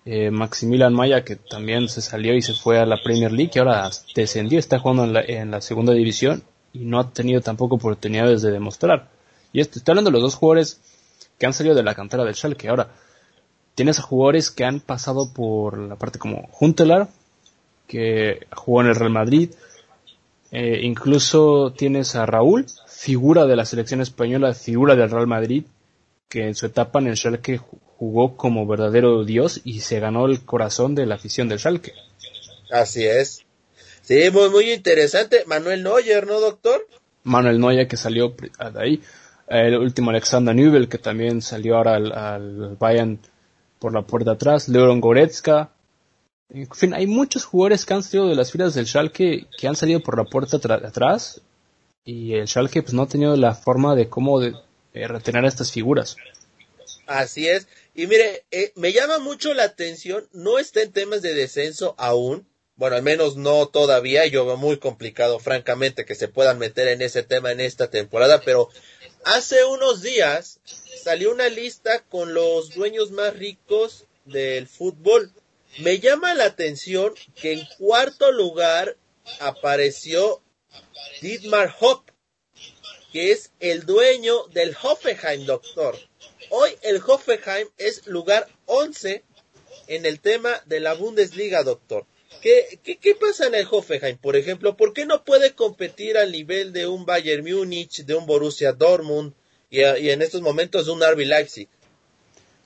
[0.04, 3.58] Eh, Maximilian Maya, que también se salió y se fue a la Premier League, y
[3.58, 7.76] ahora descendió, está jugando en la, en la segunda división y no ha tenido tampoco
[7.76, 9.08] oportunidades de demostrar.
[9.52, 10.80] Y esto, estoy hablando de los dos jugadores
[11.38, 12.68] que han salido de la cantera del Schalke.
[12.68, 12.88] Ahora,
[13.74, 17.08] tienes a jugadores que han pasado por la parte como Juntelar,
[17.86, 19.50] que jugó en el Real Madrid.
[20.52, 25.64] Eh, incluso tienes a Raúl, figura de la selección española, figura del Real Madrid,
[26.28, 27.60] que en su etapa en el Schalke
[27.98, 31.94] jugó como verdadero dios y se ganó el corazón de la afición del Schalke.
[32.70, 33.44] Así es.
[34.02, 35.44] Sí, muy, muy interesante.
[35.46, 36.86] Manuel Neuer, ¿no, doctor?
[37.24, 39.02] Manuel Neuer que salió de ahí.
[39.48, 43.18] el último Alexander Nubel, que también salió ahora al, Bayern
[43.78, 45.70] por la puerta atrás, Leon Goretzka.
[46.48, 49.76] En fin, hay muchos jugadores que han salido de las filas del Schalke que han
[49.76, 51.40] salido por la puerta atrás
[52.04, 54.54] y el Schalke pues no ha tenido la forma de cómo de,
[54.94, 56.16] retener a estas figuras.
[57.06, 57.66] Así es.
[57.94, 62.46] Y mire, eh, me llama mucho la atención, no está en temas de descenso aún,
[62.76, 67.00] bueno, al menos no todavía, yo veo muy complicado, francamente, que se puedan meter en
[67.00, 68.68] ese tema en esta temporada, pero
[69.24, 70.60] hace unos días
[71.02, 75.32] salió una lista con los dueños más ricos del fútbol.
[75.78, 78.96] Me llama la atención que en cuarto lugar
[79.40, 80.40] apareció
[81.20, 82.08] Dietmar Hopp,
[83.12, 85.98] que es el dueño del Hoffenheim, doctor.
[86.48, 89.22] Hoy el Hoffenheim es lugar 11
[89.88, 92.06] en el tema de la Bundesliga, doctor.
[92.40, 94.76] ¿Qué, qué, pasa en el Hoffenheim, por ejemplo?
[94.76, 99.34] ¿Por qué no puede competir al nivel de un Bayern Múnich, de un Borussia Dortmund
[99.68, 101.68] y, en estos momentos de un RB Leipzig?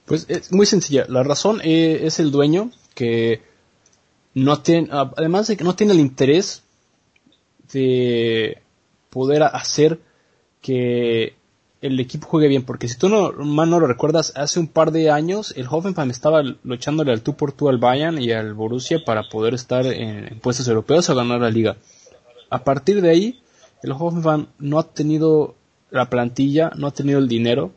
[0.07, 1.07] Pues es muy sencilla.
[1.09, 3.40] La razón eh, es el dueño que
[4.34, 6.62] no tiene, además de que no tiene el interés
[7.72, 8.58] de
[9.08, 10.00] poder hacer
[10.60, 11.34] que
[11.80, 14.92] el equipo juegue bien, porque si tú no mal no lo recuerdas, hace un par
[14.92, 18.98] de años el Hoffenheim estaba luchándole al tú por tú al Bayern y al Borussia
[19.02, 21.78] para poder estar en, puestos europeos o ganar la liga.
[22.50, 23.40] A partir de ahí,
[23.82, 25.54] el Hoffenheim no ha tenido
[25.90, 27.72] la plantilla, no ha tenido el dinero,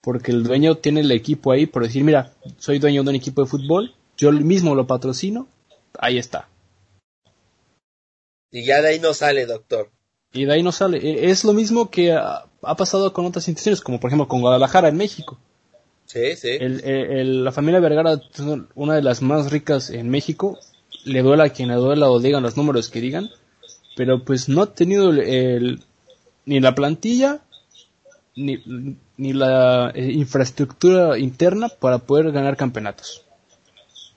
[0.00, 3.42] porque el dueño tiene el equipo ahí por decir, mira, soy dueño de un equipo
[3.42, 5.48] de fútbol, yo mismo lo patrocino,
[5.98, 6.46] ahí está.
[8.50, 9.90] Y ya de ahí no sale, doctor.
[10.32, 10.98] Y de ahí no sale.
[10.98, 12.44] E, es lo mismo que ha,
[12.76, 15.38] pasado con otras instituciones, como por ejemplo con Guadalajara en México.
[16.04, 16.58] Sí, sí.
[16.58, 18.20] la familia Vergara,
[18.74, 20.58] una de las más ricas en México,
[21.04, 23.30] le duela a quien le duela o digan los números que digan,
[23.96, 25.82] pero pues no ha tenido el,
[26.44, 27.40] ni la plantilla
[28.36, 28.62] ni,
[29.16, 33.24] ni la eh, infraestructura interna para poder ganar campeonatos.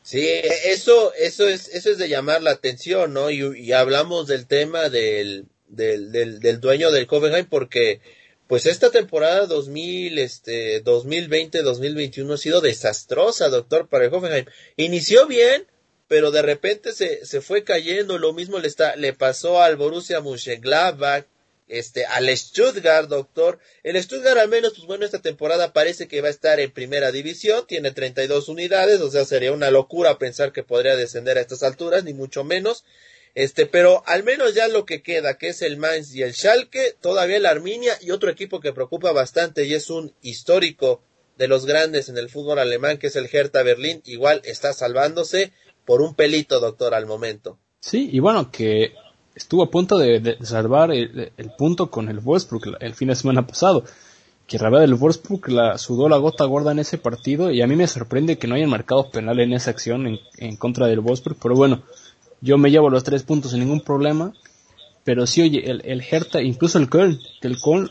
[0.03, 0.27] Sí,
[0.65, 3.31] eso, eso es, eso es de llamar la atención, ¿no?
[3.31, 8.01] y hablamos del tema del, del, del, del dueño del Hoffenheim porque
[8.47, 14.45] pues esta temporada 2000, este, 2020-2021 ha sido desastrosa, doctor, para el Hoffenheim.
[14.75, 15.65] Inició bien,
[16.07, 18.19] pero de repente se, se fue cayendo.
[18.19, 21.25] Lo mismo le, está, le pasó al Borussia Mönchengladbach,
[21.67, 23.59] este, al Stuttgart, doctor.
[23.83, 27.11] El Stuttgart al menos, pues bueno, esta temporada parece que va a estar en primera
[27.11, 31.63] división, tiene 32 unidades, o sea, sería una locura pensar que podría descender a estas
[31.63, 32.83] alturas, ni mucho menos.
[33.35, 36.95] Este, pero al menos ya lo que queda, que es el Mainz y el Schalke,
[37.01, 41.01] todavía la Arminia y otro equipo que preocupa bastante y es un histórico
[41.37, 45.51] de los grandes en el fútbol alemán, que es el Hertha Berlín, igual está salvándose
[45.83, 47.59] por un pelito, doctor, al momento.
[47.79, 48.93] Sí, y bueno, que
[49.35, 53.83] estuvo a punto de, salvar el, punto con el Wolfsburg el fin de semana pasado.
[54.47, 57.67] Que la verdad el Wolfsburg la sudó la gota gorda en ese partido y a
[57.67, 60.99] mí me sorprende que no hayan marcado penal en esa acción en, en contra del
[60.99, 61.81] Wolfsburg, pero bueno,
[62.41, 64.33] yo me llevo los tres puntos sin ningún problema.
[65.03, 67.89] Pero sí, oye, el, el Hertha, incluso el Köln, el Köln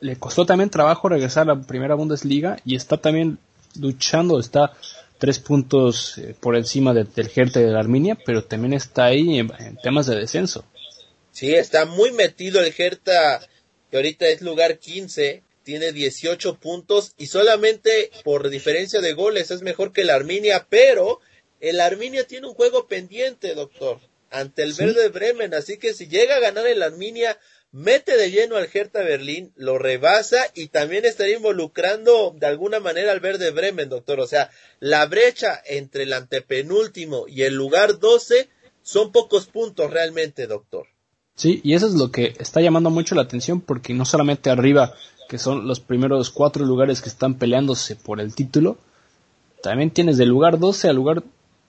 [0.00, 3.38] le costó también trabajo regresar a la primera Bundesliga y está también
[3.78, 4.72] luchando, está
[5.18, 9.38] tres puntos eh, por encima del Hertha y de la Arminia, pero también está ahí
[9.38, 9.50] en,
[9.82, 10.64] temas de descenso.
[11.36, 13.46] Sí, está muy metido el Hertha,
[13.90, 19.60] que ahorita es lugar 15, tiene 18 puntos y solamente por diferencia de goles es
[19.60, 21.20] mejor que la Arminia, pero
[21.60, 26.36] el Arminia tiene un juego pendiente, doctor, ante el Verde Bremen, así que si llega
[26.36, 27.38] a ganar el Arminia,
[27.70, 33.12] mete de lleno al Hertha Berlín, lo rebasa y también estaría involucrando de alguna manera
[33.12, 34.20] al Verde Bremen, doctor.
[34.20, 38.48] O sea, la brecha entre el antepenúltimo y el lugar 12
[38.80, 40.95] son pocos puntos realmente, doctor.
[41.36, 44.94] Sí, y eso es lo que está llamando mucho la atención porque no solamente arriba,
[45.28, 48.78] que son los primeros cuatro lugares que están peleándose por el título,
[49.62, 51.22] también tienes del lugar 12 al lugar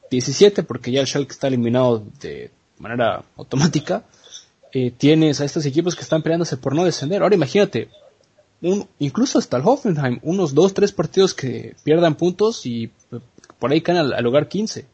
[0.10, 4.06] 17, porque ya el Schalke está eliminado de manera automática,
[4.72, 7.22] eh, tienes a estos equipos que están peleándose por no descender.
[7.22, 7.90] Ahora imagínate,
[8.62, 13.20] un, incluso hasta el Hoffenheim, unos 2, 3 partidos que pierdan puntos y eh,
[13.60, 14.86] por ahí caen al, lugar 15.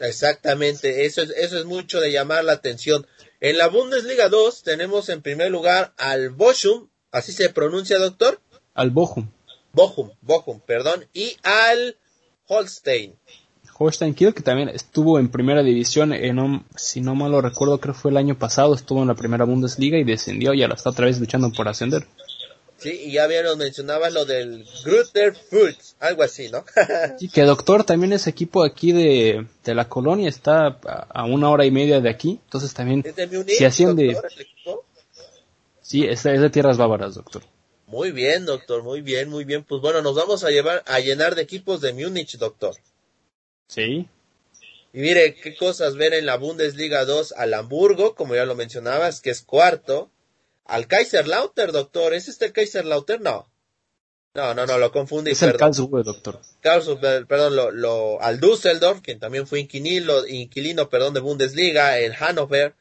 [0.00, 3.06] Exactamente, eso es, eso es mucho de llamar la atención.
[3.40, 8.40] En la Bundesliga 2 tenemos en primer lugar al Bochum, así se pronuncia doctor.
[8.74, 9.28] Al Bochum.
[9.72, 11.96] Bochum, Bochum, perdón, y al
[12.48, 13.14] Holstein.
[13.78, 17.94] Holstein Kiel, que también estuvo en primera división, en si no mal lo recuerdo, creo
[17.94, 20.90] que fue el año pasado, estuvo en la primera Bundesliga y descendió y ahora está
[20.90, 22.08] otra vez luchando por ascender.
[22.78, 26.64] Sí, y ya bien nos mencionabas lo del Grutter Foods, algo así, ¿no?
[27.18, 31.64] sí, que Doctor también es equipo aquí de, de la colonia, está a, una hora
[31.64, 34.16] y media de aquí, entonces también ¿Es de Munich, si hacían de...
[35.82, 37.42] Sí, es, es de tierras bávaras, Doctor.
[37.88, 39.64] Muy bien, doctor, muy bien, muy bien.
[39.64, 42.76] Pues bueno, nos vamos a llevar a llenar de equipos de Múnich, doctor.
[43.66, 44.06] Sí.
[44.92, 49.22] Y mire, qué cosas ver en la Bundesliga 2 al Hamburgo, como ya lo mencionabas,
[49.22, 50.10] que es cuarto.
[50.68, 52.14] Al Kaiserlauter, doctor.
[52.14, 53.20] ¿Es este el Kaiserlauter?
[53.20, 53.50] No.
[54.34, 55.32] No, no, no, lo confundí.
[55.32, 56.40] Es el Karlsruhe, doctor.
[56.60, 62.14] Karlsruhe, perdón, lo, lo, al Düsseldorf, quien también fue inquilino, inquilino, perdón, de Bundesliga, el
[62.14, 62.74] Hannover,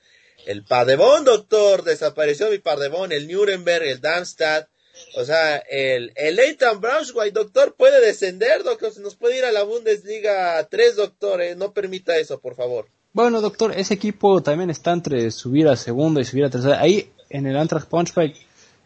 [0.45, 4.67] el Padebón, doctor, desapareció mi Padebón, el Nuremberg, el Darmstadt,
[5.15, 9.52] o sea, el, el Leighton Braunschweig, doctor, puede descender, doctor, se nos puede ir a
[9.52, 12.88] la Bundesliga 3, doctor, eh, no permita eso, por favor.
[13.13, 16.80] Bueno, doctor, ese equipo también está entre subir a segunda y subir a tercera.
[16.80, 18.36] Ahí, en el Eintracht Braunschweig,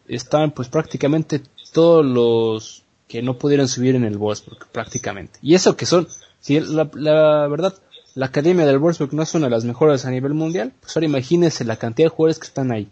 [0.07, 5.39] están pues prácticamente todos los que no pudieron subir en el Wolfsburg, prácticamente.
[5.41, 6.07] Y eso que son,
[6.39, 7.75] si la, la verdad,
[8.15, 11.07] la academia del Wolfsburg no es una de las mejores a nivel mundial, pues ahora
[11.07, 12.89] imagínense la cantidad de jugadores que están ahí.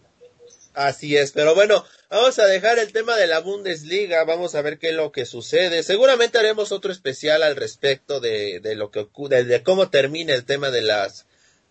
[0.74, 4.78] Así es, pero bueno, vamos a dejar el tema de la Bundesliga, vamos a ver
[4.78, 5.84] qué es lo que sucede.
[5.84, 10.46] Seguramente haremos otro especial al respecto de, de lo que ocurre, de, cómo termina el
[10.46, 11.26] tema de las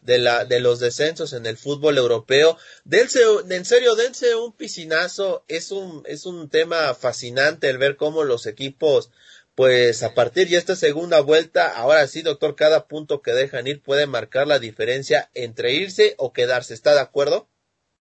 [0.08, 2.56] de la de los descensos en el fútbol europeo.
[2.84, 8.24] Dense, en serio, dense un piscinazo, es un es un tema fascinante el ver cómo
[8.24, 9.10] los equipos
[9.54, 13.82] pues a partir de esta segunda vuelta, ahora sí, doctor, cada punto que dejan ir
[13.82, 16.74] puede marcar la diferencia entre irse o quedarse.
[16.74, 17.48] ¿Está de acuerdo?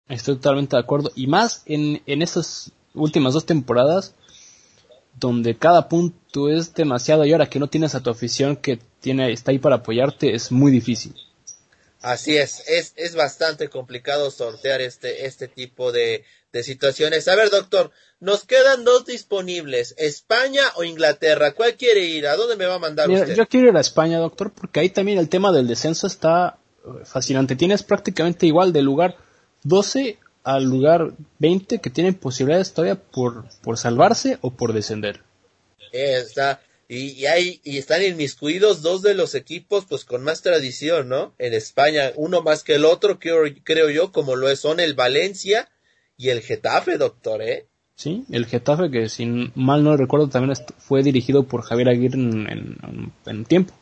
[0.08, 1.12] Estoy totalmente de acuerdo.
[1.15, 4.13] Y más en, en estas últimas dos temporadas,
[5.20, 9.32] donde cada punto es demasiado y ahora que no tienes a tu afición que tiene,
[9.32, 11.15] está ahí para apoyarte, es muy difícil.
[12.02, 17.28] Así es, es, es bastante complicado sortear este, este tipo de, de situaciones.
[17.28, 21.54] A ver, doctor, nos quedan dos disponibles, España o Inglaterra.
[21.54, 22.28] ¿Cuál quiere ir?
[22.28, 23.36] ¿A dónde me va a mandar usted?
[23.36, 27.06] Yo quiero ir a España, doctor, porque ahí también el tema del descenso está eh,
[27.06, 27.56] fascinante.
[27.56, 29.18] Tienes prácticamente igual de lugar
[29.64, 35.22] 12 al lugar 20 que tienen posibilidades todavía por, por salvarse o por descender.
[35.92, 41.10] Está, y, y, hay, y están inmiscuidos dos de los equipos pues con más tradición,
[41.10, 41.34] ¿no?
[41.38, 45.69] En España, uno más que el otro, creo, creo yo, como lo son el Valencia
[46.15, 47.67] y el Getafe, doctor, ¿eh?
[47.95, 52.50] Sí, el Getafe que si mal no recuerdo también fue dirigido por Javier Aguirre en,
[52.50, 53.73] en, en tiempo.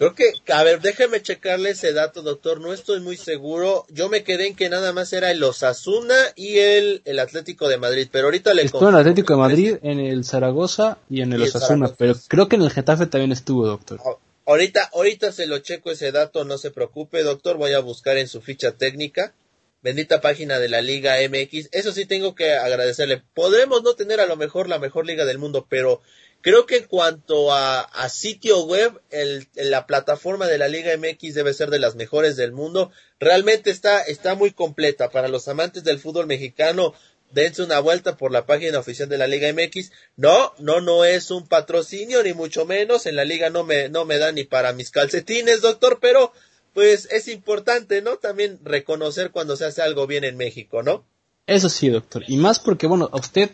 [0.00, 2.58] Creo que, a ver, déjeme checarle ese dato, doctor.
[2.58, 3.84] No estoy muy seguro.
[3.90, 7.76] Yo me quedé en que nada más era el Osasuna y el, el Atlético de
[7.76, 8.08] Madrid.
[8.10, 11.42] Pero ahorita le Estuvo en el Atlético de Madrid, en el Zaragoza y en el,
[11.42, 11.92] Osasuna.
[11.98, 14.00] Pero creo que en el Getafe también estuvo, doctor.
[14.46, 17.58] Ahorita, ahorita se lo checo ese dato, no se preocupe, doctor.
[17.58, 19.34] Voy a buscar en su ficha técnica.
[19.82, 21.68] Bendita página de la Liga MX.
[21.72, 23.22] Eso sí tengo que agradecerle.
[23.34, 26.00] Podremos no tener a lo mejor la mejor liga del mundo, pero
[26.42, 31.52] Creo que en cuanto a, sitio web, el, la plataforma de la Liga MX debe
[31.52, 32.90] ser de las mejores del mundo.
[33.18, 35.10] Realmente está, está muy completa.
[35.10, 36.94] Para los amantes del fútbol mexicano,
[37.30, 39.92] dense una vuelta por la página oficial de la Liga MX.
[40.16, 43.04] No, no, no es un patrocinio, ni mucho menos.
[43.04, 46.32] En la liga no me, no me da ni para mis calcetines, doctor, pero
[46.72, 48.16] pues es importante, ¿no?
[48.16, 51.04] También reconocer cuando se hace algo bien en México, ¿no?
[51.46, 52.22] Eso sí, doctor.
[52.28, 53.50] Y más porque, bueno, a usted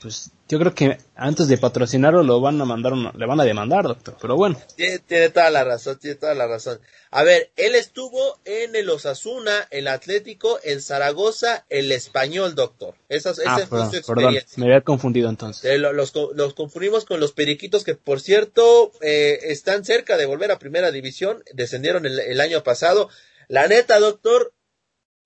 [0.00, 3.84] pues yo creo que antes de patrocinarlo lo van a mandar, le van a demandar,
[3.84, 4.58] doctor, pero bueno.
[4.76, 6.80] Tiene, toda la razón, tiene toda la razón.
[7.10, 12.94] A ver, él estuvo en el Osasuna, el Atlético, el Zaragoza, el Español, doctor.
[13.08, 15.64] Esas, ah, perdón, Perdón, me había confundido entonces.
[15.64, 20.52] Eh, los, los, confundimos con los Periquitos, que por cierto eh, están cerca de volver
[20.52, 23.08] a Primera División, descendieron el, el año pasado.
[23.48, 24.52] La neta, doctor,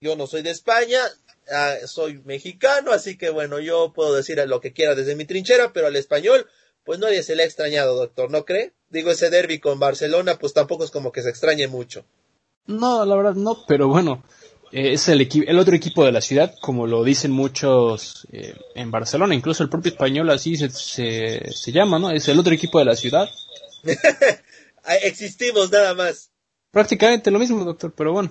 [0.01, 1.01] yo no soy de España,
[1.51, 5.73] Ah, soy mexicano, así que bueno, yo puedo decir lo que quiera desde mi trinchera,
[5.73, 6.47] pero al español,
[6.85, 8.73] pues nadie se le ha extrañado, doctor, ¿no cree?
[8.91, 12.05] Digo, ese derby con Barcelona, pues tampoco es como que se extrañe mucho.
[12.67, 14.23] No, la verdad no, pero bueno,
[14.71, 18.91] eh, es el, el otro equipo de la ciudad, como lo dicen muchos eh, en
[18.91, 22.11] Barcelona, incluso el propio español así se, se, se llama, ¿no?
[22.11, 23.29] Es el otro equipo de la ciudad.
[25.03, 26.31] Existimos nada más.
[26.71, 28.31] Prácticamente lo mismo, doctor, pero bueno.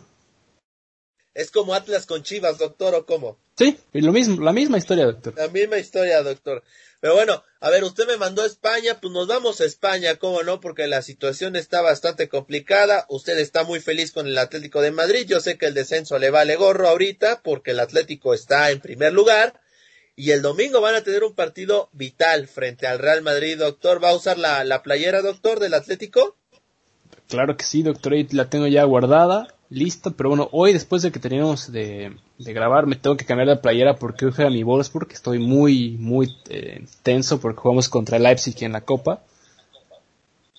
[1.34, 3.38] Es como Atlas con Chivas, doctor, ¿o cómo?
[3.58, 5.34] Sí, y lo mismo, la misma historia, doctor.
[5.38, 6.64] La misma historia, doctor.
[7.00, 10.44] Pero bueno, a ver, usted me mandó a España, pues nos vamos a España, ¿cómo
[10.44, 10.60] no?
[10.60, 13.06] Porque la situación está bastante complicada.
[13.10, 15.26] Usted está muy feliz con el Atlético de Madrid.
[15.26, 19.14] Yo sé que el descenso le vale gorro ahorita porque el Atlético está en primer
[19.14, 19.60] lugar.
[20.16, 24.04] Y el domingo van a tener un partido vital frente al Real Madrid, doctor.
[24.04, 26.38] ¿Va a usar la, la playera, doctor, del Atlético?
[27.32, 28.14] Claro que sí, doctor.
[28.32, 32.98] La tengo ya guardada listo, pero bueno, hoy después de que terminemos de, grabar me
[32.98, 37.40] tengo que cambiar de playera porque hoy juega mi Wolfsburg, estoy muy, muy eh, tenso
[37.40, 39.24] porque jugamos contra el Leipzig en la Copa.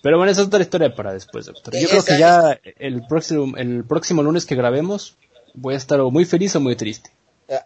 [0.01, 1.75] Pero bueno, esa es otra historia para después, doctor.
[1.79, 5.15] Yo creo que ya el próximo, el próximo lunes que grabemos
[5.53, 7.11] voy a estar muy feliz o muy triste.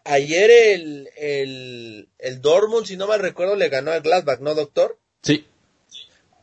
[0.03, 4.99] ayer el, el, el Dortmund, si no mal recuerdo, le ganó al Gladbach, ¿no, doctor?
[5.24, 5.45] Sí.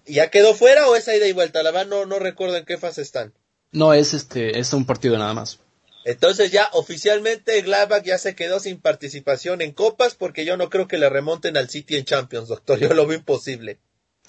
[0.07, 1.63] ¿Ya quedó fuera o es ida y vuelta?
[1.63, 3.33] La verdad no, no recuerdo en qué fase están.
[3.73, 5.59] No, es este, es un partido nada más.
[6.05, 10.87] Entonces ya oficialmente Gladbach ya se quedó sin participación en copas porque yo no creo
[10.87, 12.79] que le remonten al City en Champions, doctor.
[12.79, 13.79] Yo lo veo imposible.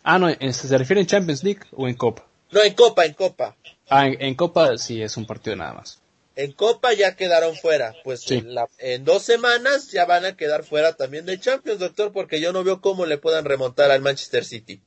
[0.03, 2.25] Ah, no, ¿se refiere en Champions League o en Copa?
[2.51, 3.57] No, en Copa, en Copa.
[3.89, 5.99] Ah, en, Copa sí es un partido nada más.
[6.35, 7.93] En Copa ya quedaron fuera.
[8.03, 12.53] Pues en, dos semanas ya van a quedar fuera también de Champions, doctor, porque yo
[12.53, 14.81] no veo cómo le puedan remontar al Manchester City.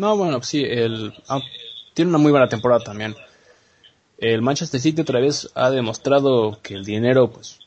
[0.00, 1.40] No, bueno, sí, el, ah,
[1.94, 3.14] tiene una muy buena temporada también
[4.20, 7.58] el Manchester City otra vez ha demostrado que el dinero pues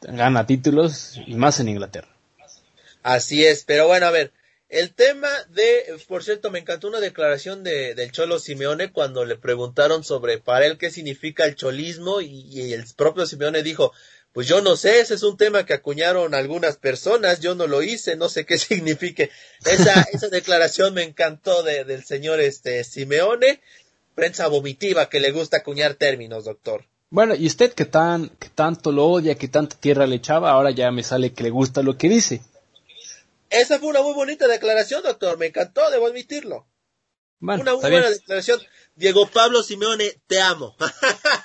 [0.00, 2.08] gana títulos y más en Inglaterra.
[3.02, 4.32] Así es, pero bueno, a ver,
[4.68, 9.36] el tema de, por cierto, me encantó una declaración de, del Cholo Simeone cuando le
[9.36, 13.92] preguntaron sobre para él qué significa el cholismo y, el propio Simeone dijo,
[14.32, 17.82] pues yo no sé, ese es un tema que acuñaron algunas personas, yo no lo
[17.82, 19.30] hice, no sé qué signifique.
[19.64, 23.60] Esa, esa declaración me encantó de, del señor este Simeone
[24.14, 26.84] prensa vomitiva que le gusta acuñar términos, doctor.
[27.08, 30.70] Bueno, y usted que tan que tanto lo odia, que tanta tierra le echaba, ahora
[30.70, 32.42] ya me sale que le gusta lo que dice.
[33.48, 35.38] Esa fue una muy bonita declaración, doctor.
[35.38, 36.66] Me encantó, debo admitirlo.
[37.40, 38.60] una muy buena declaración.
[38.94, 40.76] Diego Pablo Simeone, te amo.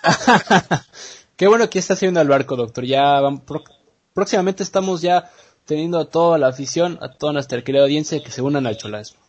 [1.38, 2.86] Qué bueno que está haciendo el barco, doctor.
[2.86, 3.20] Ya
[4.14, 5.32] próximamente estamos ya
[5.66, 9.20] teniendo a toda la afición, a toda nuestra querida audiencia que se unan al cholasmo.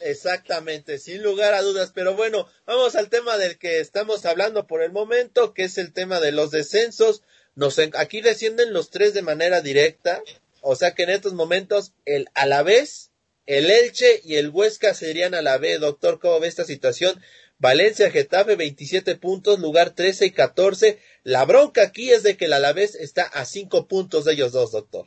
[0.00, 1.92] Exactamente, sin lugar a dudas.
[1.94, 5.92] Pero bueno, vamos al tema del que estamos hablando por el momento, que es el
[5.92, 7.22] tema de los descensos.
[7.54, 10.22] Nos, aquí descienden los tres de manera directa.
[10.60, 13.12] O sea que en estos momentos el Alavés,
[13.46, 15.78] el Elche y el Huesca serían a la vez.
[15.78, 17.22] Doctor, ¿cómo ve esta situación?
[17.64, 20.98] Valencia, Getafe, 27 puntos, lugar 13 y 14.
[21.22, 24.72] La bronca aquí es de que el Alavés está a 5 puntos de ellos dos,
[24.72, 25.06] doctor.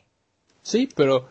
[0.62, 1.28] Sí, pero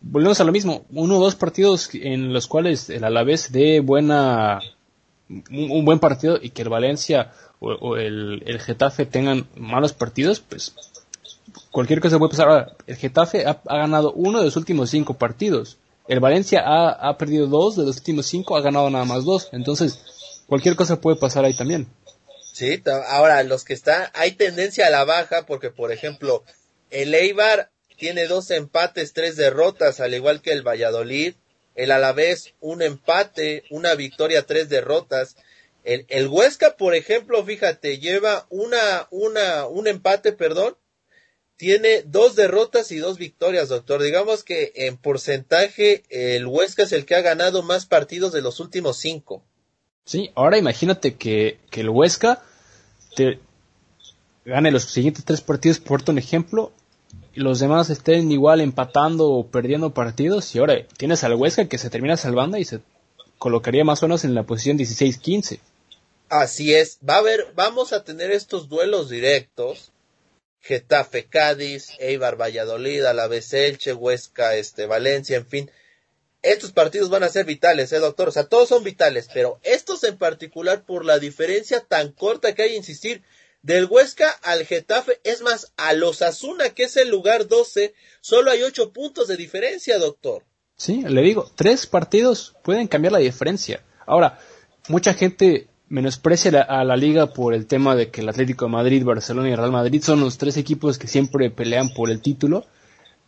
[0.00, 4.60] volvemos a lo mismo, uno o dos partidos en los cuales el Alavés dé buena
[5.28, 10.74] un, buen partido y que el Valencia o, el, Getafe tengan malos partidos, pues
[11.70, 12.76] cualquier cosa puede pasar.
[12.86, 15.76] el Getafe ha, ganado uno de los últimos cinco partidos.
[16.08, 19.50] El Valencia ha, ha, perdido dos de los últimos cinco, ha ganado nada más dos.
[19.52, 20.02] Entonces,
[20.46, 21.88] cualquier cosa puede pasar ahí también.
[22.52, 26.44] Sí, ahora los que están, hay tendencia a la baja porque, por ejemplo,
[26.90, 31.34] el Eibar tiene dos empates, tres derrotas, al igual que el Valladolid.
[31.74, 35.36] El Alavés, un empate, una victoria, tres derrotas.
[35.84, 40.76] El, el Huesca, por ejemplo, fíjate, lleva una, una, un empate, perdón.
[41.56, 44.02] Tiene dos derrotas y dos victorias, doctor.
[44.02, 48.60] Digamos que en porcentaje el Huesca es el que ha ganado más partidos de los
[48.60, 49.42] últimos cinco.
[50.04, 52.42] Sí, ahora imagínate que, que el Huesca
[53.14, 53.38] te
[54.44, 56.72] gane los siguientes tres partidos, por un ejemplo,
[57.34, 61.90] los demás estén igual empatando o perdiendo partidos y ahora tienes al Huesca que se
[61.90, 62.80] termina salvando y se
[63.38, 65.60] colocaría más o menos en la posición 16-15.
[66.28, 69.92] Así es, va a haber, vamos a tener estos duelos directos.
[70.60, 75.70] Getafe, Cádiz, Eibar, Valladolid, Alavés, Elche, Huesca, este, Valencia, en fin.
[76.42, 78.28] Estos partidos van a ser vitales, eh, doctor.
[78.28, 82.62] O sea, todos son vitales, pero estos en particular por la diferencia tan corta que
[82.62, 83.22] hay, insistir,
[83.62, 88.50] del Huesca al Getafe, es más, a los Asuna, que es el lugar 12, solo
[88.50, 90.42] hay 8 puntos de diferencia, doctor.
[90.76, 93.84] Sí, le digo, tres partidos pueden cambiar la diferencia.
[94.04, 94.40] Ahora,
[94.88, 99.04] mucha gente menosprecia a la liga por el tema de que el Atlético de Madrid,
[99.04, 102.66] Barcelona y Real Madrid son los tres equipos que siempre pelean por el título,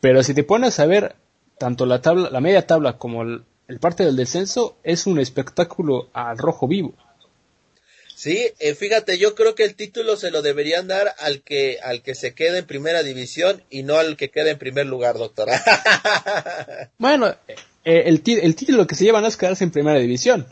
[0.01, 1.15] pero si te pones a ver
[1.59, 3.45] tanto la tabla, la media tabla como el
[3.81, 6.95] parte del descenso, es un espectáculo al rojo vivo.
[8.15, 12.01] Sí, eh, fíjate, yo creo que el título se lo deberían dar al que al
[12.01, 15.61] que se quede en primera división y no al que quede en primer lugar, doctora.
[16.99, 17.37] bueno,
[17.85, 20.47] eh, el, el, título que se lleva no es quedarse en primera división.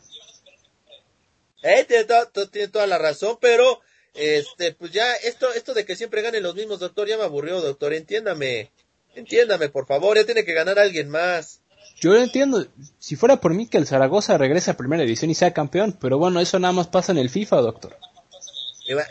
[1.62, 2.04] Eh, tiene,
[2.50, 3.80] tiene toda la razón, pero
[4.14, 7.60] este, pues ya esto esto de que siempre ganen los mismos, doctor, ya me aburrió,
[7.60, 8.70] doctor, entiéndame.
[9.14, 11.60] Entiéndame, por favor, ya tiene que ganar alguien más.
[12.00, 12.66] Yo lo entiendo.
[12.98, 16.18] Si fuera por mí que el Zaragoza regrese a primera división y sea campeón, pero
[16.18, 17.96] bueno, eso nada más pasa en el FIFA, doctor.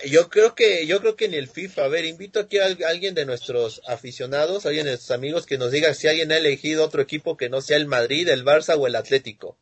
[0.06, 3.16] Yo creo que yo creo que en el FIFA, a ver, invito aquí a alguien
[3.16, 6.84] de nuestros aficionados, a alguien de nuestros amigos que nos diga si alguien ha elegido
[6.84, 9.58] otro equipo que no sea el Madrid, el Barça o el Atlético.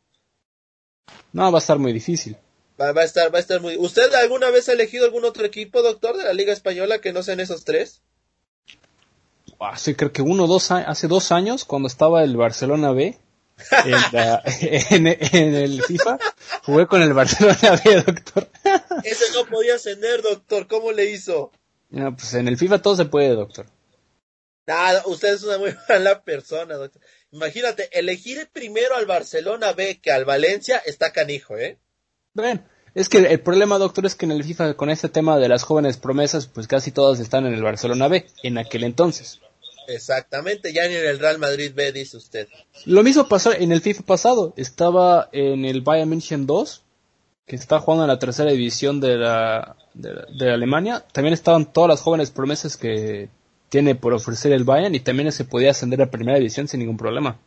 [1.32, 2.36] No, va a estar muy difícil.
[2.80, 5.82] Va, a estar va a estar muy ¿Usted alguna vez ha elegido algún otro equipo,
[5.82, 8.02] doctor, de la Liga española que no sean esos tres?
[9.60, 13.18] Hace creo que uno dos hace dos años cuando estaba el Barcelona B
[14.90, 16.18] en, el FIFA
[16.62, 18.48] jugué con el Barcelona B doctor
[19.04, 21.52] ese no podía ascender doctor cómo le hizo
[21.90, 23.66] no, pues en el FIFA todo se puede doctor
[24.66, 27.02] Nada, usted es una muy mala persona, doctor.
[27.32, 31.76] Imagínate, elegir primero al Barcelona B que al Valencia está canijo, ¿eh?
[32.34, 32.62] Bueno,
[32.94, 35.64] es que el problema, doctor, es que en el FIFA con este tema de las
[35.64, 39.40] jóvenes promesas, pues casi todas están en el Barcelona B, en aquel entonces.
[39.88, 42.48] Exactamente, ya ni en el Real Madrid B, dice usted.
[42.84, 44.54] Lo mismo pasó en el FIFA pasado.
[44.56, 46.82] Estaba en el Bayern München 2,
[47.46, 51.04] que está jugando en la tercera división de la, de, Alemania.
[51.12, 53.28] También estaban todas las jóvenes promesas que
[53.68, 56.96] tiene por ofrecer el Bayern y también se podía ascender a primera división sin ningún
[56.96, 57.40] problema.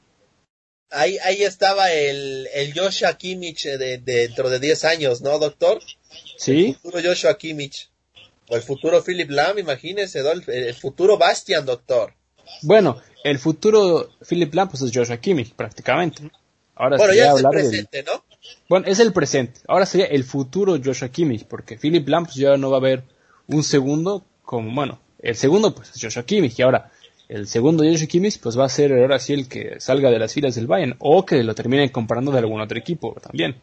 [0.89, 5.81] Ahí, ahí estaba el, el Joshua Kimmich de, dentro de 10 años, ¿no, doctor?
[6.37, 6.67] Sí.
[6.67, 7.89] El futuro Joshua Kimmich.
[8.49, 12.13] O el futuro Philip Lam, imagínese, el futuro Bastian, doctor.
[12.61, 16.29] Bueno, el futuro Philip Lam pues es Joshua Kimmich, prácticamente.
[16.75, 18.23] Ahora bueno, ya es el presente, ¿no?
[18.67, 19.61] Bueno, es el presente.
[19.67, 23.03] Ahora sería el futuro Joshua Kimmich, porque Philip Lam pues ya no va a haber
[23.47, 26.91] un segundo como, bueno, el segundo pues es Joshua Kimmich, y ahora
[27.29, 30.33] el segundo Joshua Kimmich pues va a ser ahora sí el que salga de las
[30.33, 33.55] filas del Bayern, o que lo terminen comprando de algún otro equipo también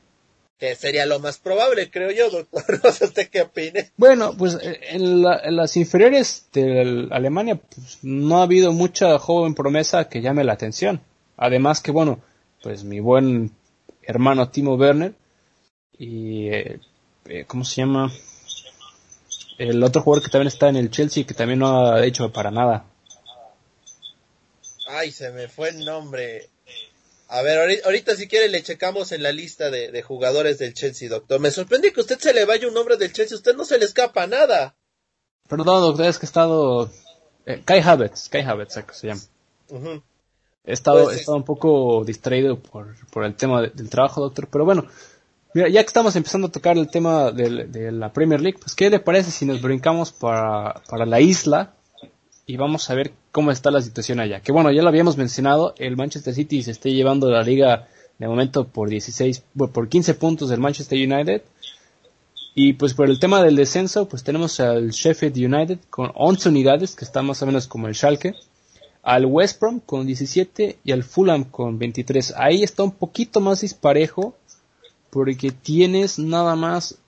[0.60, 2.80] que sería lo más probable, creo yo, doctor.
[2.84, 3.90] No sé usted qué opine.
[3.96, 10.08] Bueno, pues eh, en, las inferiores de Alemania pues, no ha habido mucha joven promesa
[10.08, 11.00] que llame la atención.
[11.38, 12.20] Además que, bueno,
[12.62, 13.52] pues mi buen
[14.02, 15.14] hermano Timo Werner
[15.98, 16.78] y, eh,
[17.24, 18.12] eh, ¿cómo se llama?
[19.56, 22.50] El otro jugador que también está en el Chelsea que también no ha hecho para
[22.50, 22.84] nada.
[24.86, 26.50] Ay, se me fue el nombre.
[27.32, 31.38] A ver, ahorita, si quiere le checamos en la lista de, jugadores del Chelsea, doctor.
[31.38, 33.84] Me sorprende que usted se le vaya un nombre del Chelsea, usted no se le
[33.84, 34.74] escapa nada.
[35.48, 36.90] Perdón, doctor, es que he estado...
[37.46, 39.20] Eh, Kai Havertz, Kai Havertz se llama.
[40.64, 44.64] He estado, pues, estado un poco distraído por, por el tema del trabajo, doctor, pero
[44.64, 44.86] bueno,
[45.54, 48.90] mira, ya que estamos empezando a tocar el tema de, la Premier League, pues ¿qué
[48.90, 51.74] le parece si nos brincamos para, para la isla
[52.50, 54.40] y vamos a ver cómo está la situación allá.
[54.40, 57.86] Que bueno, ya lo habíamos mencionado, el Manchester City se está llevando la liga
[58.18, 61.42] de momento por 16, por 15 puntos del Manchester United.
[62.56, 66.96] Y pues por el tema del descenso, pues tenemos al Sheffield United con 11 unidades,
[66.96, 68.34] que está más o menos como el Schalke.
[69.04, 72.34] Al West Brom con 17 y al Fulham con 23.
[72.36, 74.34] Ahí está un poquito más disparejo
[75.10, 76.98] porque tienes nada más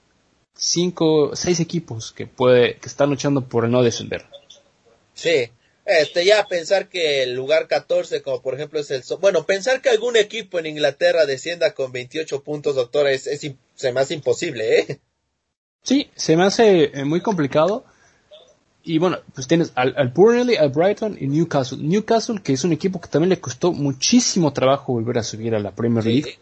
[0.55, 4.25] 5, 6 equipos que puede, que están luchando por no descender.
[5.13, 5.49] Sí,
[5.85, 9.03] este, ya pensar que el lugar 14, como por ejemplo es el...
[9.19, 13.91] Bueno, pensar que algún equipo en Inglaterra descienda con 28 puntos, doctora, es, es se
[13.91, 14.99] me hace imposible, ¿eh?
[15.83, 17.83] Sí, se me hace eh, muy complicado.
[18.85, 21.77] Y bueno, pues tienes al, al Burnley, al Brighton y Newcastle.
[21.81, 25.59] Newcastle, que es un equipo que también le costó muchísimo trabajo volver a subir a
[25.59, 26.39] la Premier League.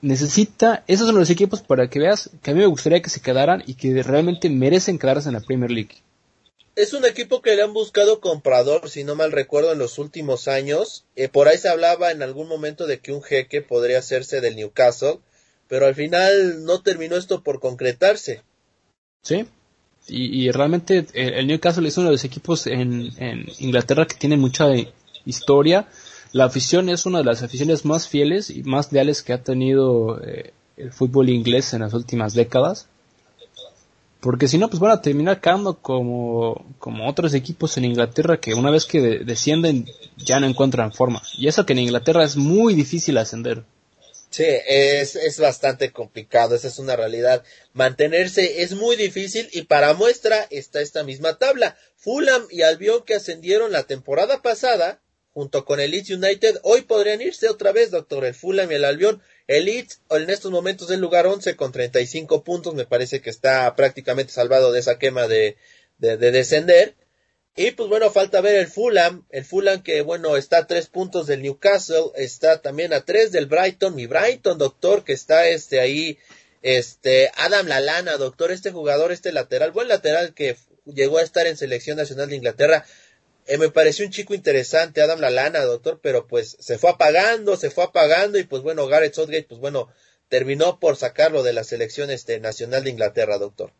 [0.00, 3.20] Necesita, esos son los equipos para que veas que a mí me gustaría que se
[3.20, 5.96] quedaran y que realmente merecen quedarse en la Premier League
[6.78, 10.46] es un equipo que le han buscado comprador, si no mal recuerdo, en los últimos
[10.46, 11.04] años.
[11.16, 14.54] Eh, por ahí se hablaba en algún momento de que un jeque podría hacerse del
[14.54, 15.18] Newcastle,
[15.66, 18.42] pero al final no terminó esto por concretarse.
[19.22, 19.44] Sí,
[20.06, 23.10] y, realmente eh, el, Newcastle es uno de los equipos en,
[23.58, 24.68] Inglaterra que tiene mucha
[25.24, 25.88] historia.
[26.30, 30.22] La afición es una de las aficiones más fieles y más leales que ha tenido
[30.22, 32.88] eh, el fútbol inglés en las últimas décadas.
[34.20, 38.54] Porque si no, pues van a terminar quedando como, como otros equipos en Inglaterra que
[38.54, 41.22] una vez que descienden ya no encuentran forma.
[41.36, 43.62] Y eso que en Inglaterra es muy difícil ascender.
[44.30, 47.44] Sí, es, es bastante complicado, esa es una realidad.
[47.72, 51.76] Mantenerse es muy difícil y para muestra está esta misma tabla.
[51.96, 55.00] Fulham y Albion que ascendieron la temporada pasada,
[55.32, 58.84] junto con el Leeds United, hoy podrían irse otra vez, doctor, el Fulham y el
[58.84, 63.22] Albion el Leeds en estos momentos es el lugar 11 con 35 puntos, me parece
[63.22, 65.56] que está prácticamente salvado de esa quema de,
[65.96, 66.94] de, descender.
[67.56, 71.26] Y pues bueno, falta ver el Fulham, el Fulham que bueno está a tres puntos
[71.26, 76.18] del Newcastle, está también a tres del Brighton, mi Brighton, doctor, que está este ahí,
[76.60, 81.56] este, Adam Lalana, doctor, este jugador, este lateral, buen lateral que llegó a estar en
[81.56, 82.84] selección nacional de Inglaterra,
[83.48, 87.70] eh, me pareció un chico interesante, Adam Lalana, doctor, pero pues se fue apagando, se
[87.70, 89.88] fue apagando y pues bueno, Gareth Southgate, pues bueno,
[90.28, 93.72] terminó por sacarlo de la selección este, nacional de Inglaterra, doctor.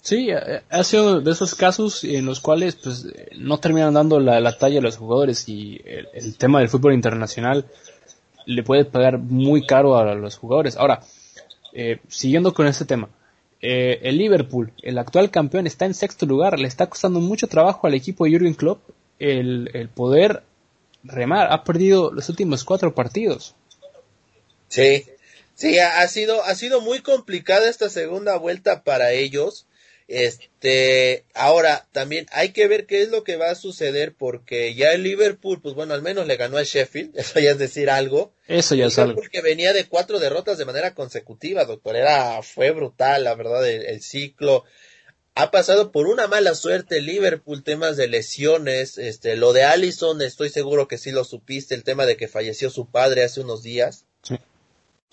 [0.00, 3.06] Sí, ha sido de esos casos en los cuales pues
[3.36, 7.66] no terminan dando la, talla a los jugadores y el, tema del fútbol internacional
[8.46, 10.76] le puede pagar muy caro a los jugadores.
[10.76, 11.00] Ahora,
[11.72, 13.08] eh, siguiendo con este tema,
[13.60, 17.88] eh, el Liverpool, el actual campeón, está en sexto lugar, le está costando mucho trabajo
[17.88, 18.80] al equipo de Jürgen Klopp
[19.18, 20.42] el, poder
[21.02, 21.52] remar.
[21.52, 23.54] Ha perdido los últimos cuatro partidos.
[24.68, 25.06] Sí,
[25.54, 29.66] sí, ha sido, ha sido muy complicada esta segunda vuelta para ellos.
[30.08, 34.92] Este, ahora también hay que ver qué es lo que va a suceder porque ya
[34.92, 38.32] el Liverpool, pues bueno, al menos le ganó a Sheffield, eso ya es decir algo.
[38.46, 39.16] Eso ya es algo.
[39.16, 41.94] Porque venía de cuatro derrotas de manera consecutiva, doctor.
[41.94, 44.64] Era, fue brutal, la verdad, el, ciclo.
[45.40, 50.48] Ha pasado por una mala suerte Liverpool, temas de lesiones, este, lo de Allison, estoy
[50.48, 54.04] seguro que sí lo supiste, el tema de que falleció su padre hace unos días.
[54.22, 54.34] Sí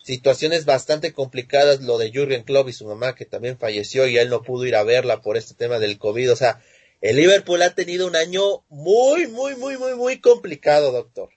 [0.05, 4.29] situaciones bastante complicadas, lo de Jürgen Klopp y su mamá que también falleció y él
[4.29, 6.31] no pudo ir a verla por este tema del COVID.
[6.31, 6.61] O sea,
[7.01, 11.29] el Liverpool ha tenido un año muy, muy, muy, muy, muy complicado, doctor.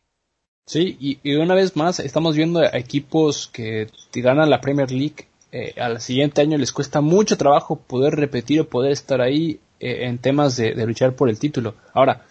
[0.67, 5.28] Sí, y, una vez más estamos viendo a equipos que ganan la Premier League.
[5.51, 10.07] Eh, al siguiente año les cuesta mucho trabajo poder repetir o poder estar ahí eh,
[10.07, 11.75] en temas de, luchar por el título.
[11.95, 12.27] Ahora,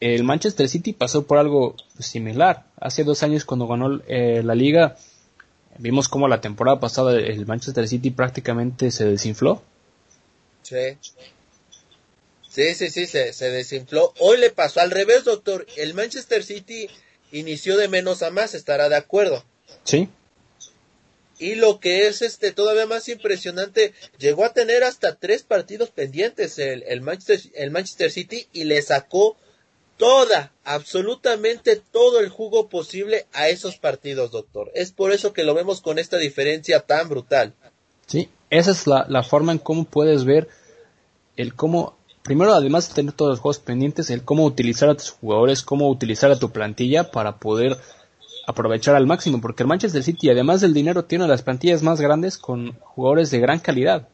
[0.00, 2.64] el Manchester City pasó por algo similar.
[2.80, 4.96] Hace dos años cuando ganó eh, la liga,
[5.80, 9.62] Vimos cómo la temporada pasada el Manchester City prácticamente se desinfló.
[10.62, 10.98] Sí.
[12.50, 14.12] Sí, sí, sí, se, se desinfló.
[14.18, 15.66] Hoy le pasó al revés, doctor.
[15.76, 16.90] El Manchester City
[17.32, 19.42] inició de menos a más, estará de acuerdo.
[19.84, 20.10] Sí.
[21.40, 26.58] Y lo que es este todavía más impresionante, llegó a tener hasta tres partidos pendientes
[26.58, 29.36] el, el, Manchester, el Manchester City y le sacó
[30.00, 34.70] toda, absolutamente todo el jugo posible a esos partidos, doctor.
[34.74, 37.52] Es por eso que lo vemos con esta diferencia tan brutal.
[38.06, 40.48] Sí, esa es la, forma en cómo puedes ver
[41.36, 45.10] el cómo, primero además de tener todos los juegos pendientes, el cómo utilizar a tus
[45.10, 47.76] jugadores, cómo utilizar a tu plantilla para poder
[48.46, 52.38] aprovechar al máximo, porque el Manchester City, además del dinero, tiene las plantillas más grandes
[52.38, 54.08] con jugadores de gran calidad.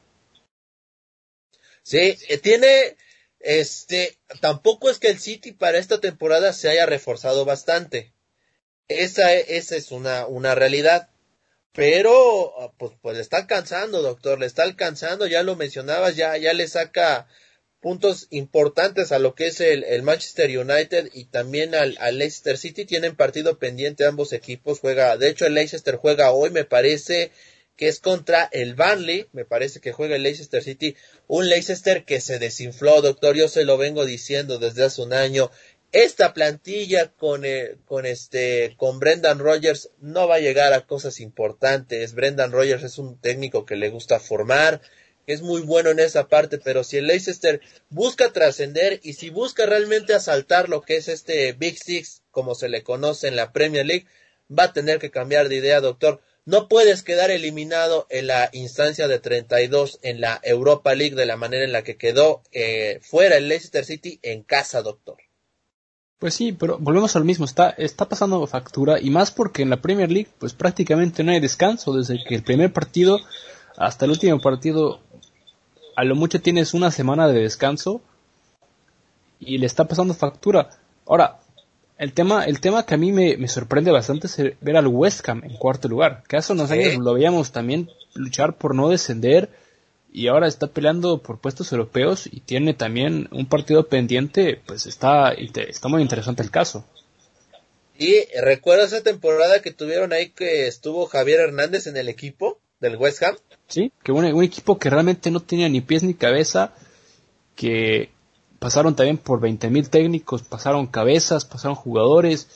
[1.83, 2.97] Sí, eh, tiene,
[3.41, 8.13] este, tampoco es que el City para esta temporada se haya reforzado bastante.
[8.89, 11.09] Esa, esa es una, una realidad.
[11.73, 16.55] Pero, pues, pues le está alcanzando, doctor, le está alcanzando, ya lo mencionabas, ya, ya
[16.55, 17.29] le saca
[17.87, 22.85] puntos importantes a lo que es el, el Manchester United y también al, Leicester City.
[22.85, 24.81] Tienen partido pendiente ambos equipos.
[24.81, 27.31] Juega, de hecho, el Leicester juega hoy, me parece,
[27.77, 30.97] que es contra el Burnley, me parece que juega el Leicester City,
[31.29, 35.53] un Leicester que se desinfló, doctor, yo se lo vengo diciendo desde hace un año,
[35.93, 41.21] esta plantilla con, eh, con este con Brendan Rodgers no va a llegar a cosas
[41.21, 42.15] importantes.
[42.15, 44.83] Brendan Rodgers es un técnico que le gusta formar,
[45.27, 47.61] es muy bueno en esa parte, pero si el Leicester
[47.91, 52.69] busca trascender y si busca realmente asaltar lo que es este Big Six, como se
[52.69, 54.07] le conoce en la Premier League,
[54.51, 56.21] va a tener que cambiar de idea, doctor.
[56.45, 61.37] No puedes quedar eliminado en la instancia de 32 en la Europa League de la
[61.37, 65.17] manera en la que quedó eh, fuera el Leicester City en casa, doctor.
[66.19, 69.83] Pues sí, pero volvemos al mismo, está, está pasando factura y más porque en la
[69.83, 73.19] Premier League pues prácticamente no hay descanso, desde que el primer partido
[73.77, 75.01] hasta el último partido
[75.97, 78.03] a lo mucho tienes una semana de descanso
[79.41, 80.71] y le está pasando factura.
[81.07, 81.41] Ahora,
[81.99, 85.43] el tema, el tema que a mí me, sorprende bastante es ver al West Ham
[85.45, 89.51] en cuarto lugar, que hace unos años lo veíamos también luchar por no descender
[90.13, 95.33] y ahora está peleando por puestos europeos y tiene también un partido pendiente, pues está,
[95.33, 96.87] está muy interesante el caso.
[97.99, 102.97] Y recuerda esa temporada que tuvieron ahí que estuvo Javier Hernández en el equipo del
[102.97, 103.37] West Ham.
[103.69, 106.73] Sí, que un, un equipo que realmente no tenía ni pies ni cabeza,
[107.55, 108.11] que
[108.59, 112.49] pasaron también por 20.000 técnicos, pasaron cabezas, pasaron jugadores,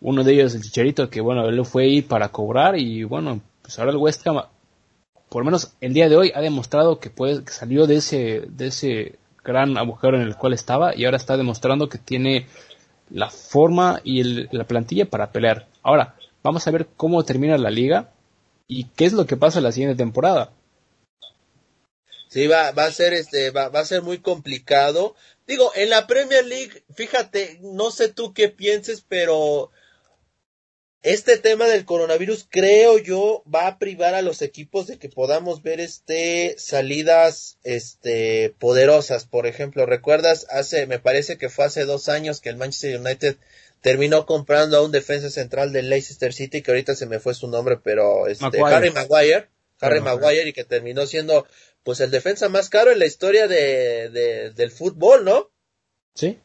[0.00, 3.78] uno de ellos el Chicharito que bueno, él fue ir para cobrar y bueno, pues
[3.78, 4.42] ahora el West Ham
[5.28, 8.44] por lo menos el día de hoy ha demostrado que puede que salió de ese
[8.48, 12.46] de ese gran agujero en el cual estaba y ahora está demostrando que tiene
[13.10, 14.22] la forma y
[14.54, 15.66] la plantilla para pelear.
[15.82, 18.10] Ahora, vamos a ver cómo termina la liga
[18.66, 20.52] y qué es lo que pasa la siguiente temporada.
[22.28, 25.14] Sí, va, va a ser este, va, va a ser muy complicado.
[25.46, 29.70] Digo, en la Premier League, fíjate, no sé tú qué pienses, pero
[31.04, 35.62] este tema del coronavirus, creo yo, va a privar a los equipos de que podamos
[35.62, 39.26] ver este salidas este poderosas.
[39.26, 40.46] Por ejemplo, ¿recuerdas?
[40.48, 43.36] Hace, me parece que fue hace dos años que el Manchester United
[43.84, 47.48] terminó comprando a un defensa central del Leicester City, que ahorita se me fue su
[47.48, 51.46] nombre, pero este Harry Maguire, Harry Maguire, y que terminó siendo
[51.82, 55.50] pues el defensa más caro en la historia de, del fútbol, ¿no?
[56.14, 56.38] Sí.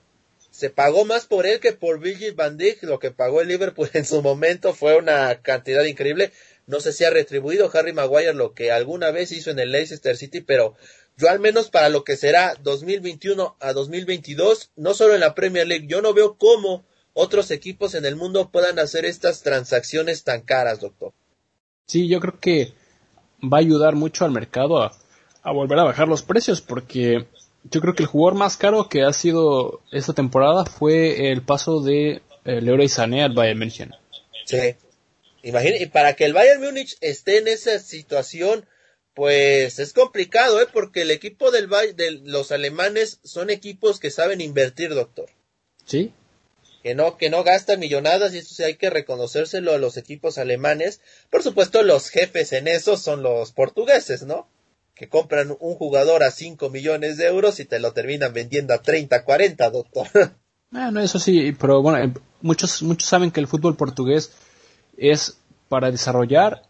[0.52, 3.90] Se pagó más por él que por Virgil van Dijk, lo que pagó el Liverpool
[3.94, 6.34] en su momento fue una cantidad increíble.
[6.68, 10.18] No sé si ha retribuido Harry Maguire lo que alguna vez hizo en el Leicester
[10.18, 10.76] City, pero
[11.16, 15.66] yo al menos para lo que será 2021 a 2022, no solo en la Premier
[15.68, 16.84] League, yo no veo cómo
[17.20, 21.12] otros equipos en el mundo puedan hacer estas transacciones tan caras, doctor.
[21.86, 22.74] Sí, yo creo que
[23.44, 24.98] va a ayudar mucho al mercado a,
[25.44, 27.28] a volver a bajar los precios porque
[27.64, 31.82] yo creo que el jugador más caro que ha sido esta temporada fue el paso
[31.82, 33.92] de eh, Leroy Sané al Bayern München.
[34.46, 34.76] Sí.
[35.44, 38.66] Imagínate, y para que el Bayern Múnich esté en esa situación,
[39.14, 40.68] pues es complicado, ¿eh?
[40.72, 45.30] Porque el equipo del de los alemanes son equipos que saben invertir, doctor.
[45.86, 46.14] Sí.
[46.84, 50.38] Que no, que no gastan millonadas y eso sí hay que reconocérselo a los equipos
[50.38, 51.02] alemanes.
[51.30, 54.48] Por supuesto, los jefes en eso son los portugueses, ¿no?
[54.96, 58.82] Que compran un jugador a 5 millones de euros y te lo terminan vendiendo a
[58.82, 60.08] 30, 40, doctor.
[60.72, 64.32] Ah, no, eso sí, pero bueno, eh, muchos, muchos saben que el fútbol portugués
[64.98, 66.62] es para desarrollar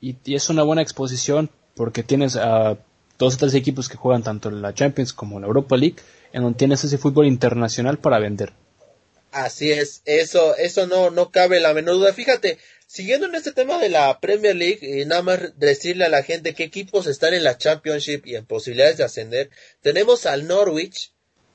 [0.00, 2.78] y, es una buena exposición porque tienes a
[3.18, 5.96] dos o tres equipos que juegan tanto en la Champions como en la Europa League,
[6.32, 8.52] en donde tienes ese fútbol internacional para vender.
[9.30, 12.14] Así es, eso, eso no, no cabe la menor duda.
[12.14, 16.22] Fíjate, siguiendo en este tema de la Premier League, y nada más decirle a la
[16.22, 19.50] gente qué equipos están en la Championship y en posibilidades de ascender,
[19.82, 21.12] tenemos al Norwich,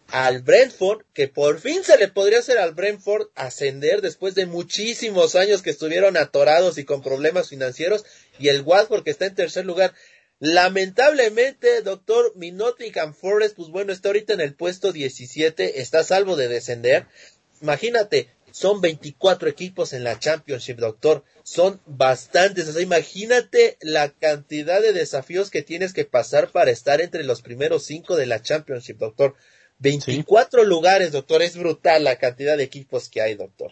[0.10, 5.36] al Brentford, que por fin se le podría hacer al Brentford ascender después de muchísimos
[5.36, 8.06] años que estuvieron atorados y con problemas financieros,
[8.38, 9.96] y el Watford que está en tercer lugar.
[10.40, 16.36] Lamentablemente, doctor, mi Nottingham Forest, pues bueno, está ahorita en el puesto 17, está salvo
[16.36, 17.08] de descender.
[17.64, 21.24] Imagínate, son 24 equipos en la Championship, doctor.
[21.44, 22.68] Son bastantes.
[22.68, 27.42] O sea, imagínate la cantidad de desafíos que tienes que pasar para estar entre los
[27.42, 29.36] primeros cinco de la Championship, doctor.
[29.80, 31.42] 24 lugares, doctor.
[31.42, 33.72] Es brutal la cantidad de equipos que hay, doctor.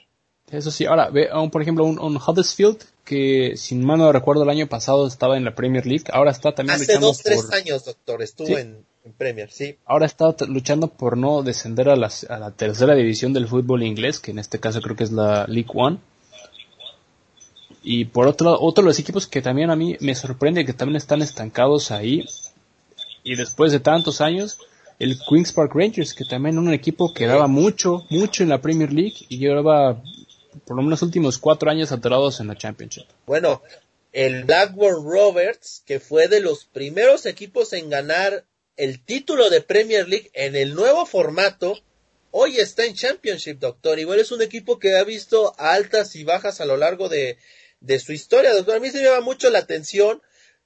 [0.50, 4.68] Eso sí, ahora, ve, por ejemplo, un, Huddersfield que, sin mal no recuerdo, el año
[4.68, 8.22] pasado estaba en la Premier League, ahora está también Hace luchando dos, tres años, doctor,
[8.22, 8.86] estuvo en,
[9.18, 9.78] Premier, sí.
[9.86, 14.32] Ahora está luchando por no descender a, a la tercera división del fútbol inglés, que
[14.32, 15.98] en este caso creo que es la League One.
[17.84, 20.74] Y por otro lado, otro de los equipos que también a mí me sorprende que
[20.74, 22.26] también están estancados ahí,
[23.24, 24.60] y después de tantos años,
[25.00, 28.62] el Queen's Park Rangers, que también era un equipo que daba mucho, mucho en la
[28.62, 30.02] Premier League y llevaba
[30.66, 33.06] por lo menos los últimos cuatro años atorados en la Championship.
[33.26, 33.62] Bueno,
[34.12, 38.44] el Blackburn Rovers, que fue de los primeros equipos en ganar
[38.82, 41.80] el título de Premier League en el nuevo formato,
[42.32, 44.00] hoy está en Championship, doctor.
[44.00, 47.38] Igual es un equipo que ha visto altas y bajas a lo largo de,
[47.80, 48.78] de su historia, doctor.
[48.78, 50.24] A mí se me llama mucho la atención.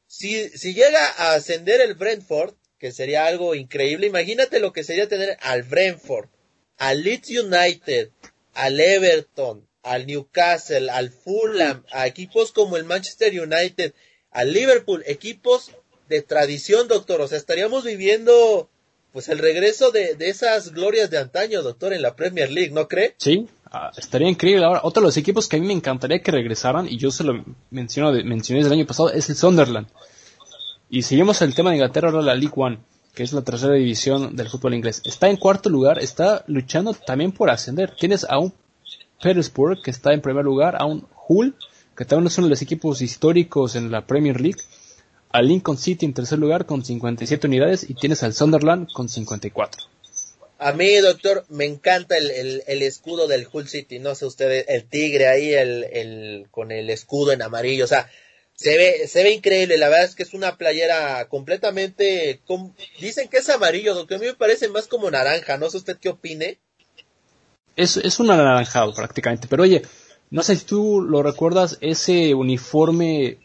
[0.08, 4.08] Si, si llega a ascender el Brentford, que sería algo increíble.
[4.08, 6.30] Imagínate lo que sería tener al Brentford,
[6.78, 8.12] al Leeds United,
[8.54, 13.94] al Everton, al Newcastle, al Fulham, a equipos como el Manchester United,
[14.32, 15.74] al Liverpool, equipos
[16.10, 17.22] de tradición, doctor.
[17.22, 18.70] O sea, estaríamos viviendo
[19.16, 23.16] pues el regreso de, esas glorias de antaño, doctor, en la Premier League, ¿no cree?
[23.18, 24.66] Sí, ah, estaría increíble.
[24.66, 27.24] Ahora, otro de los equipos que a mí me encantaría que regresaran, y yo se
[27.24, 29.88] lo menciono, mencioné desde el año pasado, es el Sunderland.
[30.90, 32.80] Y seguimos el tema de Inglaterra, ahora la League One,
[33.14, 35.02] que es la tercera división del fútbol inglés.
[35.06, 37.96] Está en cuarto lugar, está luchando también por ascender.
[37.96, 38.54] Tienes a un
[39.24, 41.56] Petersburg, que está en primer lugar, a un Hull,
[41.96, 44.60] que también es uno de los equipos históricos en la Premier League,
[45.36, 49.84] a Lincoln City en tercer lugar con 57 unidades y tienes al Sunderland con 54.
[50.60, 54.86] A mí, doctor, me encanta el, el, escudo del Hull City, no sé ustedes, el
[54.86, 58.10] tigre ahí, el, el, con el escudo en amarillo, o sea,
[58.54, 62.40] se ve, se ve increíble, la verdad es que es una playera completamente,
[63.02, 65.98] dicen que es amarillo, doctor, a mí me parece más como naranja, no sé usted
[65.98, 66.60] qué opine.
[67.76, 69.82] Es, es un anaranjado prácticamente, pero oye,
[70.30, 73.40] no sé si tú lo recuerdas, ese uniforme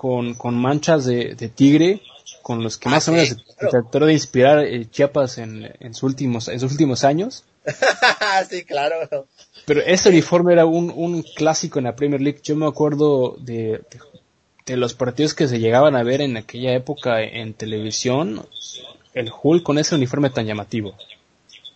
[0.00, 2.00] con, con manchas de, tigre,
[2.40, 6.48] con los que más o menos trató de inspirar eh, Chiapas en, en, sus últimos,
[6.48, 7.44] en sus últimos años.
[8.48, 9.26] sí, claro.
[9.66, 12.40] Pero ese uniforme era un, un clásico en la Premier League.
[12.42, 13.82] Yo me acuerdo de,
[14.64, 18.48] de los partidos que se llegaban a ver en aquella época en televisión,
[19.12, 20.96] el Hulk con ese uniforme tan llamativo.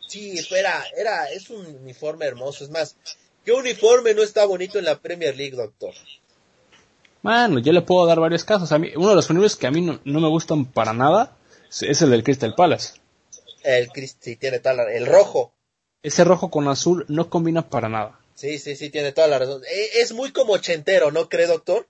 [0.09, 2.64] Sí, era, era, es un uniforme hermoso.
[2.64, 2.97] Es más,
[3.45, 5.93] ¿qué uniforme no está bonito en la Premier League, doctor?
[7.25, 8.70] Bueno, yo le puedo dar varios casos.
[8.70, 11.35] A mí, uno de los uniformes que a mí no, me gustan para nada
[11.81, 13.01] es el del Crystal Palace.
[13.62, 13.89] El
[14.20, 15.55] sí, tiene tal, el rojo.
[16.03, 18.20] Ese rojo con azul no combina para nada.
[18.35, 19.62] Sí, sí, sí, tiene toda la razón.
[19.64, 21.89] E, es muy como ochentero, ¿no cree, doctor?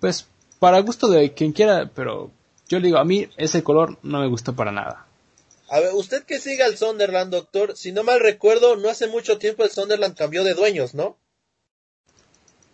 [0.00, 0.26] pues
[0.58, 2.32] para gusto de quien quiera, pero
[2.68, 5.06] yo le digo, a mí ese color no me gusta para nada.
[5.68, 9.38] A ver, usted que siga el Sunderland, doctor, si no mal recuerdo, no hace mucho
[9.38, 11.16] tiempo el Sunderland cambió de dueños, ¿no?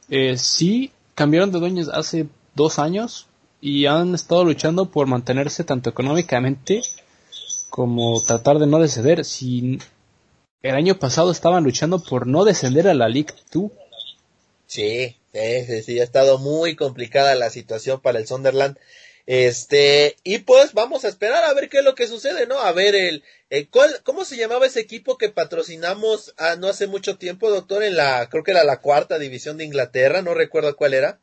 [0.08, 3.26] Eh, sí, cambiaron de dueños hace dos años
[3.60, 6.80] y han estado luchando por mantenerse tanto económicamente
[7.70, 9.24] como tratar de no descender.
[9.24, 9.80] Si
[10.62, 13.72] el año pasado estaban luchando por no descender a la League 2.
[14.68, 18.78] Sí, Sí, sí, ha estado muy complicada la situación para el Sunderland.
[19.30, 22.60] Este, y pues vamos a esperar a ver qué es lo que sucede, ¿no?
[22.60, 23.22] A ver el,
[24.02, 28.26] ¿cómo se llamaba ese equipo que patrocinamos a, no hace mucho tiempo, doctor, en la,
[28.30, 31.20] creo que era la cuarta división de Inglaterra, no recuerdo cuál era.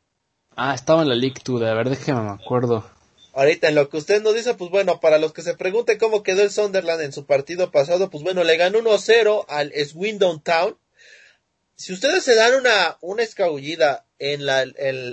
[0.54, 2.88] Ah, estaba en la League 2, de ver, déjeme me acuerdo.
[3.34, 6.22] Ahorita en lo que usted nos dice, pues bueno, para los que se pregunten cómo
[6.22, 10.78] quedó el Sunderland en su partido pasado, pues bueno, le ganó 1-0 al Swindon Town.
[11.76, 14.64] Si ustedes se dan una, una escabullida en la,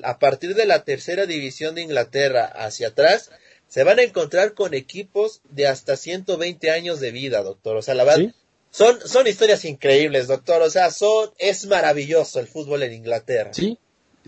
[0.03, 3.31] a partir de la tercera división de Inglaterra hacia atrás,
[3.67, 7.75] se van a encontrar con equipos de hasta 120 años de vida, doctor.
[7.75, 8.33] O sea, la verdad,
[8.69, 10.61] son, son historias increíbles, doctor.
[10.61, 13.53] O sea, son, es maravilloso el fútbol en Inglaterra.
[13.53, 13.77] Sí,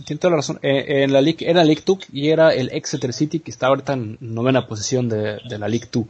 [0.04, 0.60] tiene toda la razón.
[0.62, 3.94] Eh, en la League, era League 2 y era el Exeter City que está ahorita
[3.94, 6.06] en novena posición de, la League 2.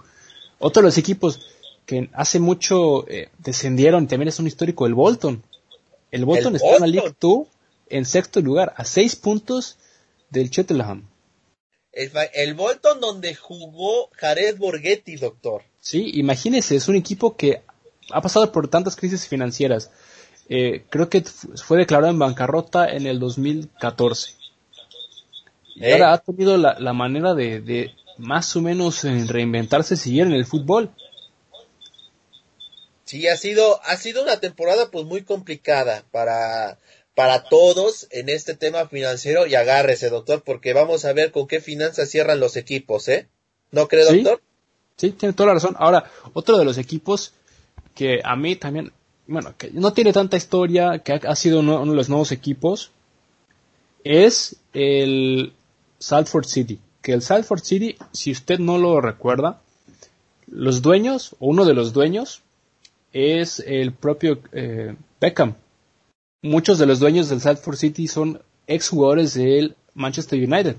[0.57, 1.39] Otro de los equipos
[1.85, 5.43] que hace mucho eh, descendieron, también es un histórico, el Bolton.
[6.15, 7.47] El Bolton está en la League 2
[7.89, 9.77] en sexto lugar, a seis puntos
[10.29, 11.09] del Cheltenham.
[11.91, 15.63] El, Bolton donde jugó Jared Borghetti, doctor.
[15.81, 17.63] Sí, imagínese, es un equipo que
[18.11, 19.91] ha pasado por tantas crisis financieras.
[20.47, 24.35] Eh, creo que fue declarado en bancarrota en el 2014.
[25.75, 25.91] Y ¿Eh?
[25.91, 30.91] ahora ha tenido la, manera de, más o menos reinventarse y seguir en el fútbol.
[33.05, 36.79] Sí, ha sido, ha sido una temporada pues muy complicada para,
[37.13, 41.61] para todos en este tema financiero y agárrese, doctor, porque vamos a ver con qué
[41.61, 43.27] finanzas cierran los equipos, ¿eh?
[43.71, 44.41] ¿No cree, doctor?
[44.97, 45.75] Sí, tiene toda la razón.
[45.77, 47.33] Ahora, otro de los equipos
[47.93, 48.91] que a mí también,
[49.27, 52.91] bueno, que no tiene tanta historia, que ha, sido uno, de los nuevos equipos,
[54.03, 55.53] es el
[55.99, 56.79] Salford City.
[57.01, 59.61] Que el Salford City, si usted no lo recuerda,
[60.47, 62.41] los dueños, o uno de los dueños,
[63.15, 65.55] es el propio eh, Beckham
[66.45, 70.77] muchos de los dueños del Salford City son exjugadores del Manchester United.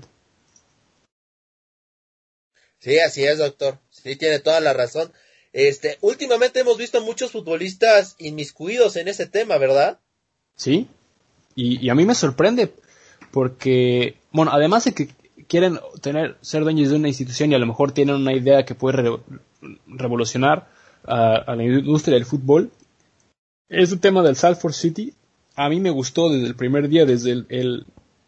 [2.79, 3.79] Sí, así es, doctor.
[3.89, 5.11] Sí, tiene toda la razón.
[5.51, 9.99] Este, últimamente hemos visto muchos futbolistas inmiscuidos en ese tema, ¿verdad?
[10.55, 10.87] Sí.
[11.55, 12.71] Y, a mí me sorprende
[13.31, 15.09] porque, bueno, además de que
[15.47, 18.75] quieren tener, ser dueños de una institución y a lo mejor tienen una idea que
[18.75, 19.19] puede
[19.87, 20.69] revolucionar
[21.07, 22.71] a, la industria del fútbol,
[23.69, 25.13] ese tema del Salford City
[25.57, 27.85] a mí me gustó desde el primer día, desde el,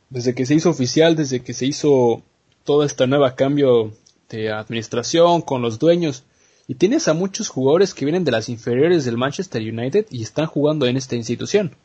[0.10, 2.24] desde que se hizo oficial, desde que se hizo
[2.64, 3.94] toda esta nueva cambio
[4.30, 6.24] de administración con los dueños.
[6.68, 10.48] Y tienes a muchos jugadores que vienen de las inferiores del Manchester United y están
[10.48, 11.76] jugando en esta institución.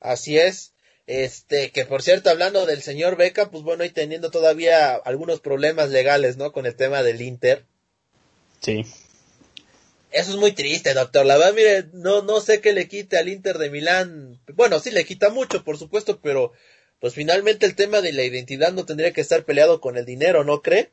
[0.00, 0.72] Así es.
[1.06, 5.90] Este, que por cierto, hablando del señor Beca, pues bueno, y teniendo todavía algunos problemas
[5.90, 6.52] legales, ¿no?
[6.52, 7.64] Con el tema del Inter.
[8.60, 8.84] Sí.
[10.12, 11.24] Eso es muy triste, doctor.
[11.24, 14.40] La verdad, mire, no, no sé qué le quite al Inter de Milán.
[14.54, 16.52] Bueno, sí le quita mucho, por supuesto, pero
[17.00, 20.44] pues finalmente el tema de la identidad no tendría que estar peleado con el dinero,
[20.44, 20.92] ¿no cree?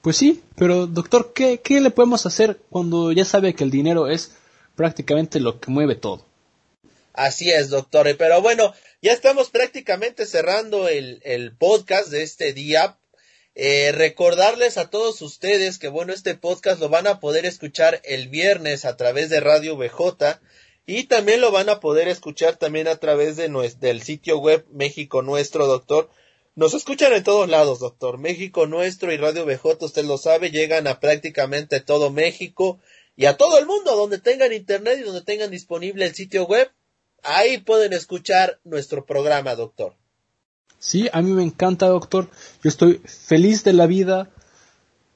[0.00, 4.08] Pues sí, pero doctor, ¿qué, qué le podemos hacer cuando ya sabe que el dinero
[4.08, 4.32] es
[4.76, 6.26] prácticamente lo que mueve todo?
[7.14, 8.14] Así es, doctor.
[8.16, 12.98] Pero bueno, ya estamos prácticamente cerrando el, el podcast de este día.
[13.56, 18.28] Eh, recordarles a todos ustedes que bueno, este podcast lo van a poder escuchar el
[18.28, 20.40] viernes a través de Radio BJ
[20.86, 24.66] y también lo van a poder escuchar también a través de nuestro, del sitio web
[24.70, 26.10] México Nuestro, doctor.
[26.56, 28.18] Nos escuchan en todos lados, doctor.
[28.18, 32.80] México Nuestro y Radio BJ, usted lo sabe, llegan a prácticamente todo México
[33.16, 36.70] y a todo el mundo donde tengan internet y donde tengan disponible el sitio web.
[37.22, 39.94] Ahí pueden escuchar nuestro programa, doctor.
[40.84, 42.28] Sí, a mí me encanta, doctor.
[42.62, 44.28] Yo estoy feliz de la vida.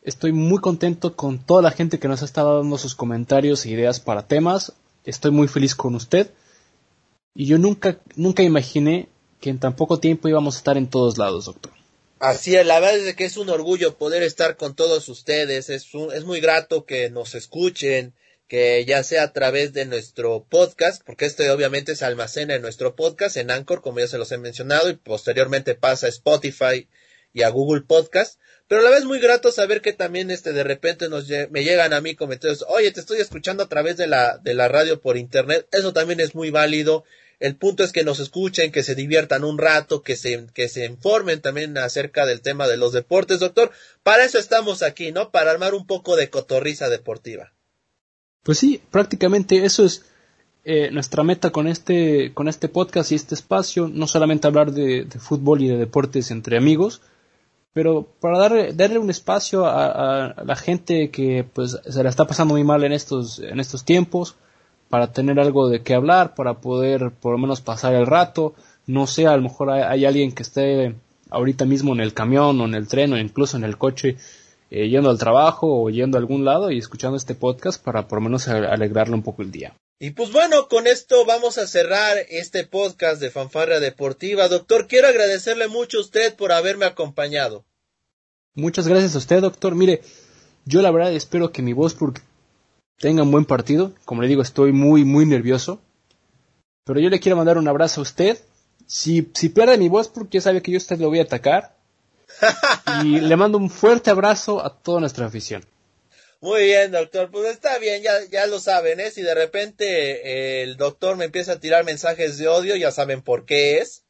[0.03, 3.71] Estoy muy contento con toda la gente que nos ha estado dando sus comentarios e
[3.73, 4.73] ideas para temas.
[5.05, 6.31] Estoy muy feliz con usted.
[7.35, 9.11] Y yo nunca, nunca imaginé
[9.41, 11.73] que en tan poco tiempo íbamos a estar en todos lados, doctor.
[12.19, 15.69] Así es, la verdad es que es un orgullo poder estar con todos ustedes.
[15.69, 18.15] Es, es muy grato que nos escuchen,
[18.49, 22.97] que ya sea a través de nuestro podcast, porque este obviamente se almacena en nuestro
[22.97, 26.89] podcast, en Anchor, como ya se los he mencionado, y posteriormente pasa a Spotify
[27.35, 28.41] y a Google Podcast.
[28.67, 31.93] Pero a la vez muy grato saber que también este de repente nos me llegan
[31.93, 35.19] a mí comentarios, oye, te estoy escuchando a través de la, de la radio por
[35.19, 37.05] internet, eso también es muy válido.
[37.41, 40.87] El punto es que nos escuchen, que se diviertan un rato, que se, que se
[40.87, 43.71] informen también acerca del tema de los deportes, doctor.
[44.03, 45.31] Para eso estamos aquí, ¿no?
[45.31, 47.53] Para armar un poco de cotorriza deportiva.
[48.49, 50.07] Pues sí, prácticamente eso es
[50.65, 55.07] eh, nuestra meta con este, con este podcast y este espacio, no solamente hablar de,
[55.19, 57.03] fútbol y de deportes entre amigos,
[57.75, 62.55] pero para darle, darle un espacio a, la gente que pues se la está pasando
[62.55, 64.37] muy mal en estos, en estos tiempos,
[64.89, 68.55] para tener algo de qué hablar, para poder por lo menos pasar el rato,
[68.87, 70.95] no sé, a lo mejor hay, alguien que esté
[71.29, 74.17] ahorita mismo en el camión o en el tren o incluso en el coche
[74.71, 78.19] eh, yendo al trabajo o yendo a algún lado y escuchando este podcast para por
[78.19, 79.75] lo menos alegrarle un poco el día.
[80.01, 84.47] Y pues bueno, con esto vamos a cerrar este podcast de Fanfarria Deportiva.
[84.49, 87.65] Doctor, quiero agradecerle mucho a usted por haberme acompañado.
[88.55, 89.75] Muchas gracias a usted, doctor.
[89.75, 90.03] Mire,
[90.65, 92.21] yo la verdad espero que mi Wolfsburg
[92.99, 93.93] tenga un buen partido.
[94.05, 95.81] Como le digo, estoy muy, muy nervioso.
[96.85, 98.39] Pero yo le quiero mandar un abrazo a usted.
[98.87, 101.78] Si, si pierde mi Wolfsburg, ya sabe que yo a usted lo voy a atacar.
[103.05, 105.65] y le mando un fuerte abrazo a toda nuestra afición.
[106.41, 107.31] Muy bien, doctor.
[107.31, 109.11] Pues está bien, ya, ya lo saben, ¿eh?
[109.11, 109.87] Si de repente
[110.25, 114.05] eh, el doctor me empieza a tirar mensajes de odio, ya saben por qué es.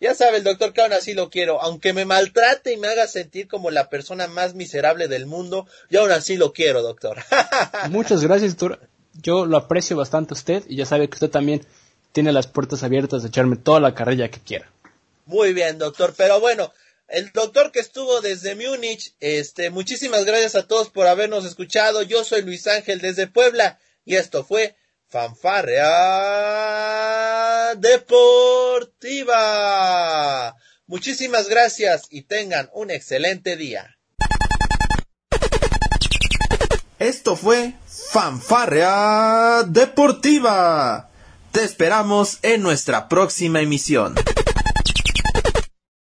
[0.00, 1.60] Ya sabe el doctor que aún así lo quiero.
[1.62, 6.00] Aunque me maltrate y me haga sentir como la persona más miserable del mundo, yo
[6.00, 7.18] aún así lo quiero, doctor.
[7.90, 8.80] Muchas gracias, doctor.
[9.14, 11.64] Yo lo aprecio bastante a usted y ya sabe que usted también
[12.12, 14.70] tiene las puertas abiertas de echarme toda la carrilla que quiera.
[15.26, 16.14] Muy bien, doctor.
[16.16, 16.72] Pero bueno,
[17.14, 22.02] el doctor que estuvo desde Múnich, este, muchísimas gracias a todos por habernos escuchado.
[22.02, 24.74] Yo soy Luis Ángel desde Puebla y esto fue
[25.06, 25.84] Fanfarrea
[27.76, 28.96] Deportiva.
[30.86, 33.96] Muchísimas gracias y tengan un excelente día.
[36.98, 37.74] Esto fue
[38.10, 41.10] Fanfarrea Deportiva.
[41.52, 44.16] Te esperamos en nuestra próxima emisión.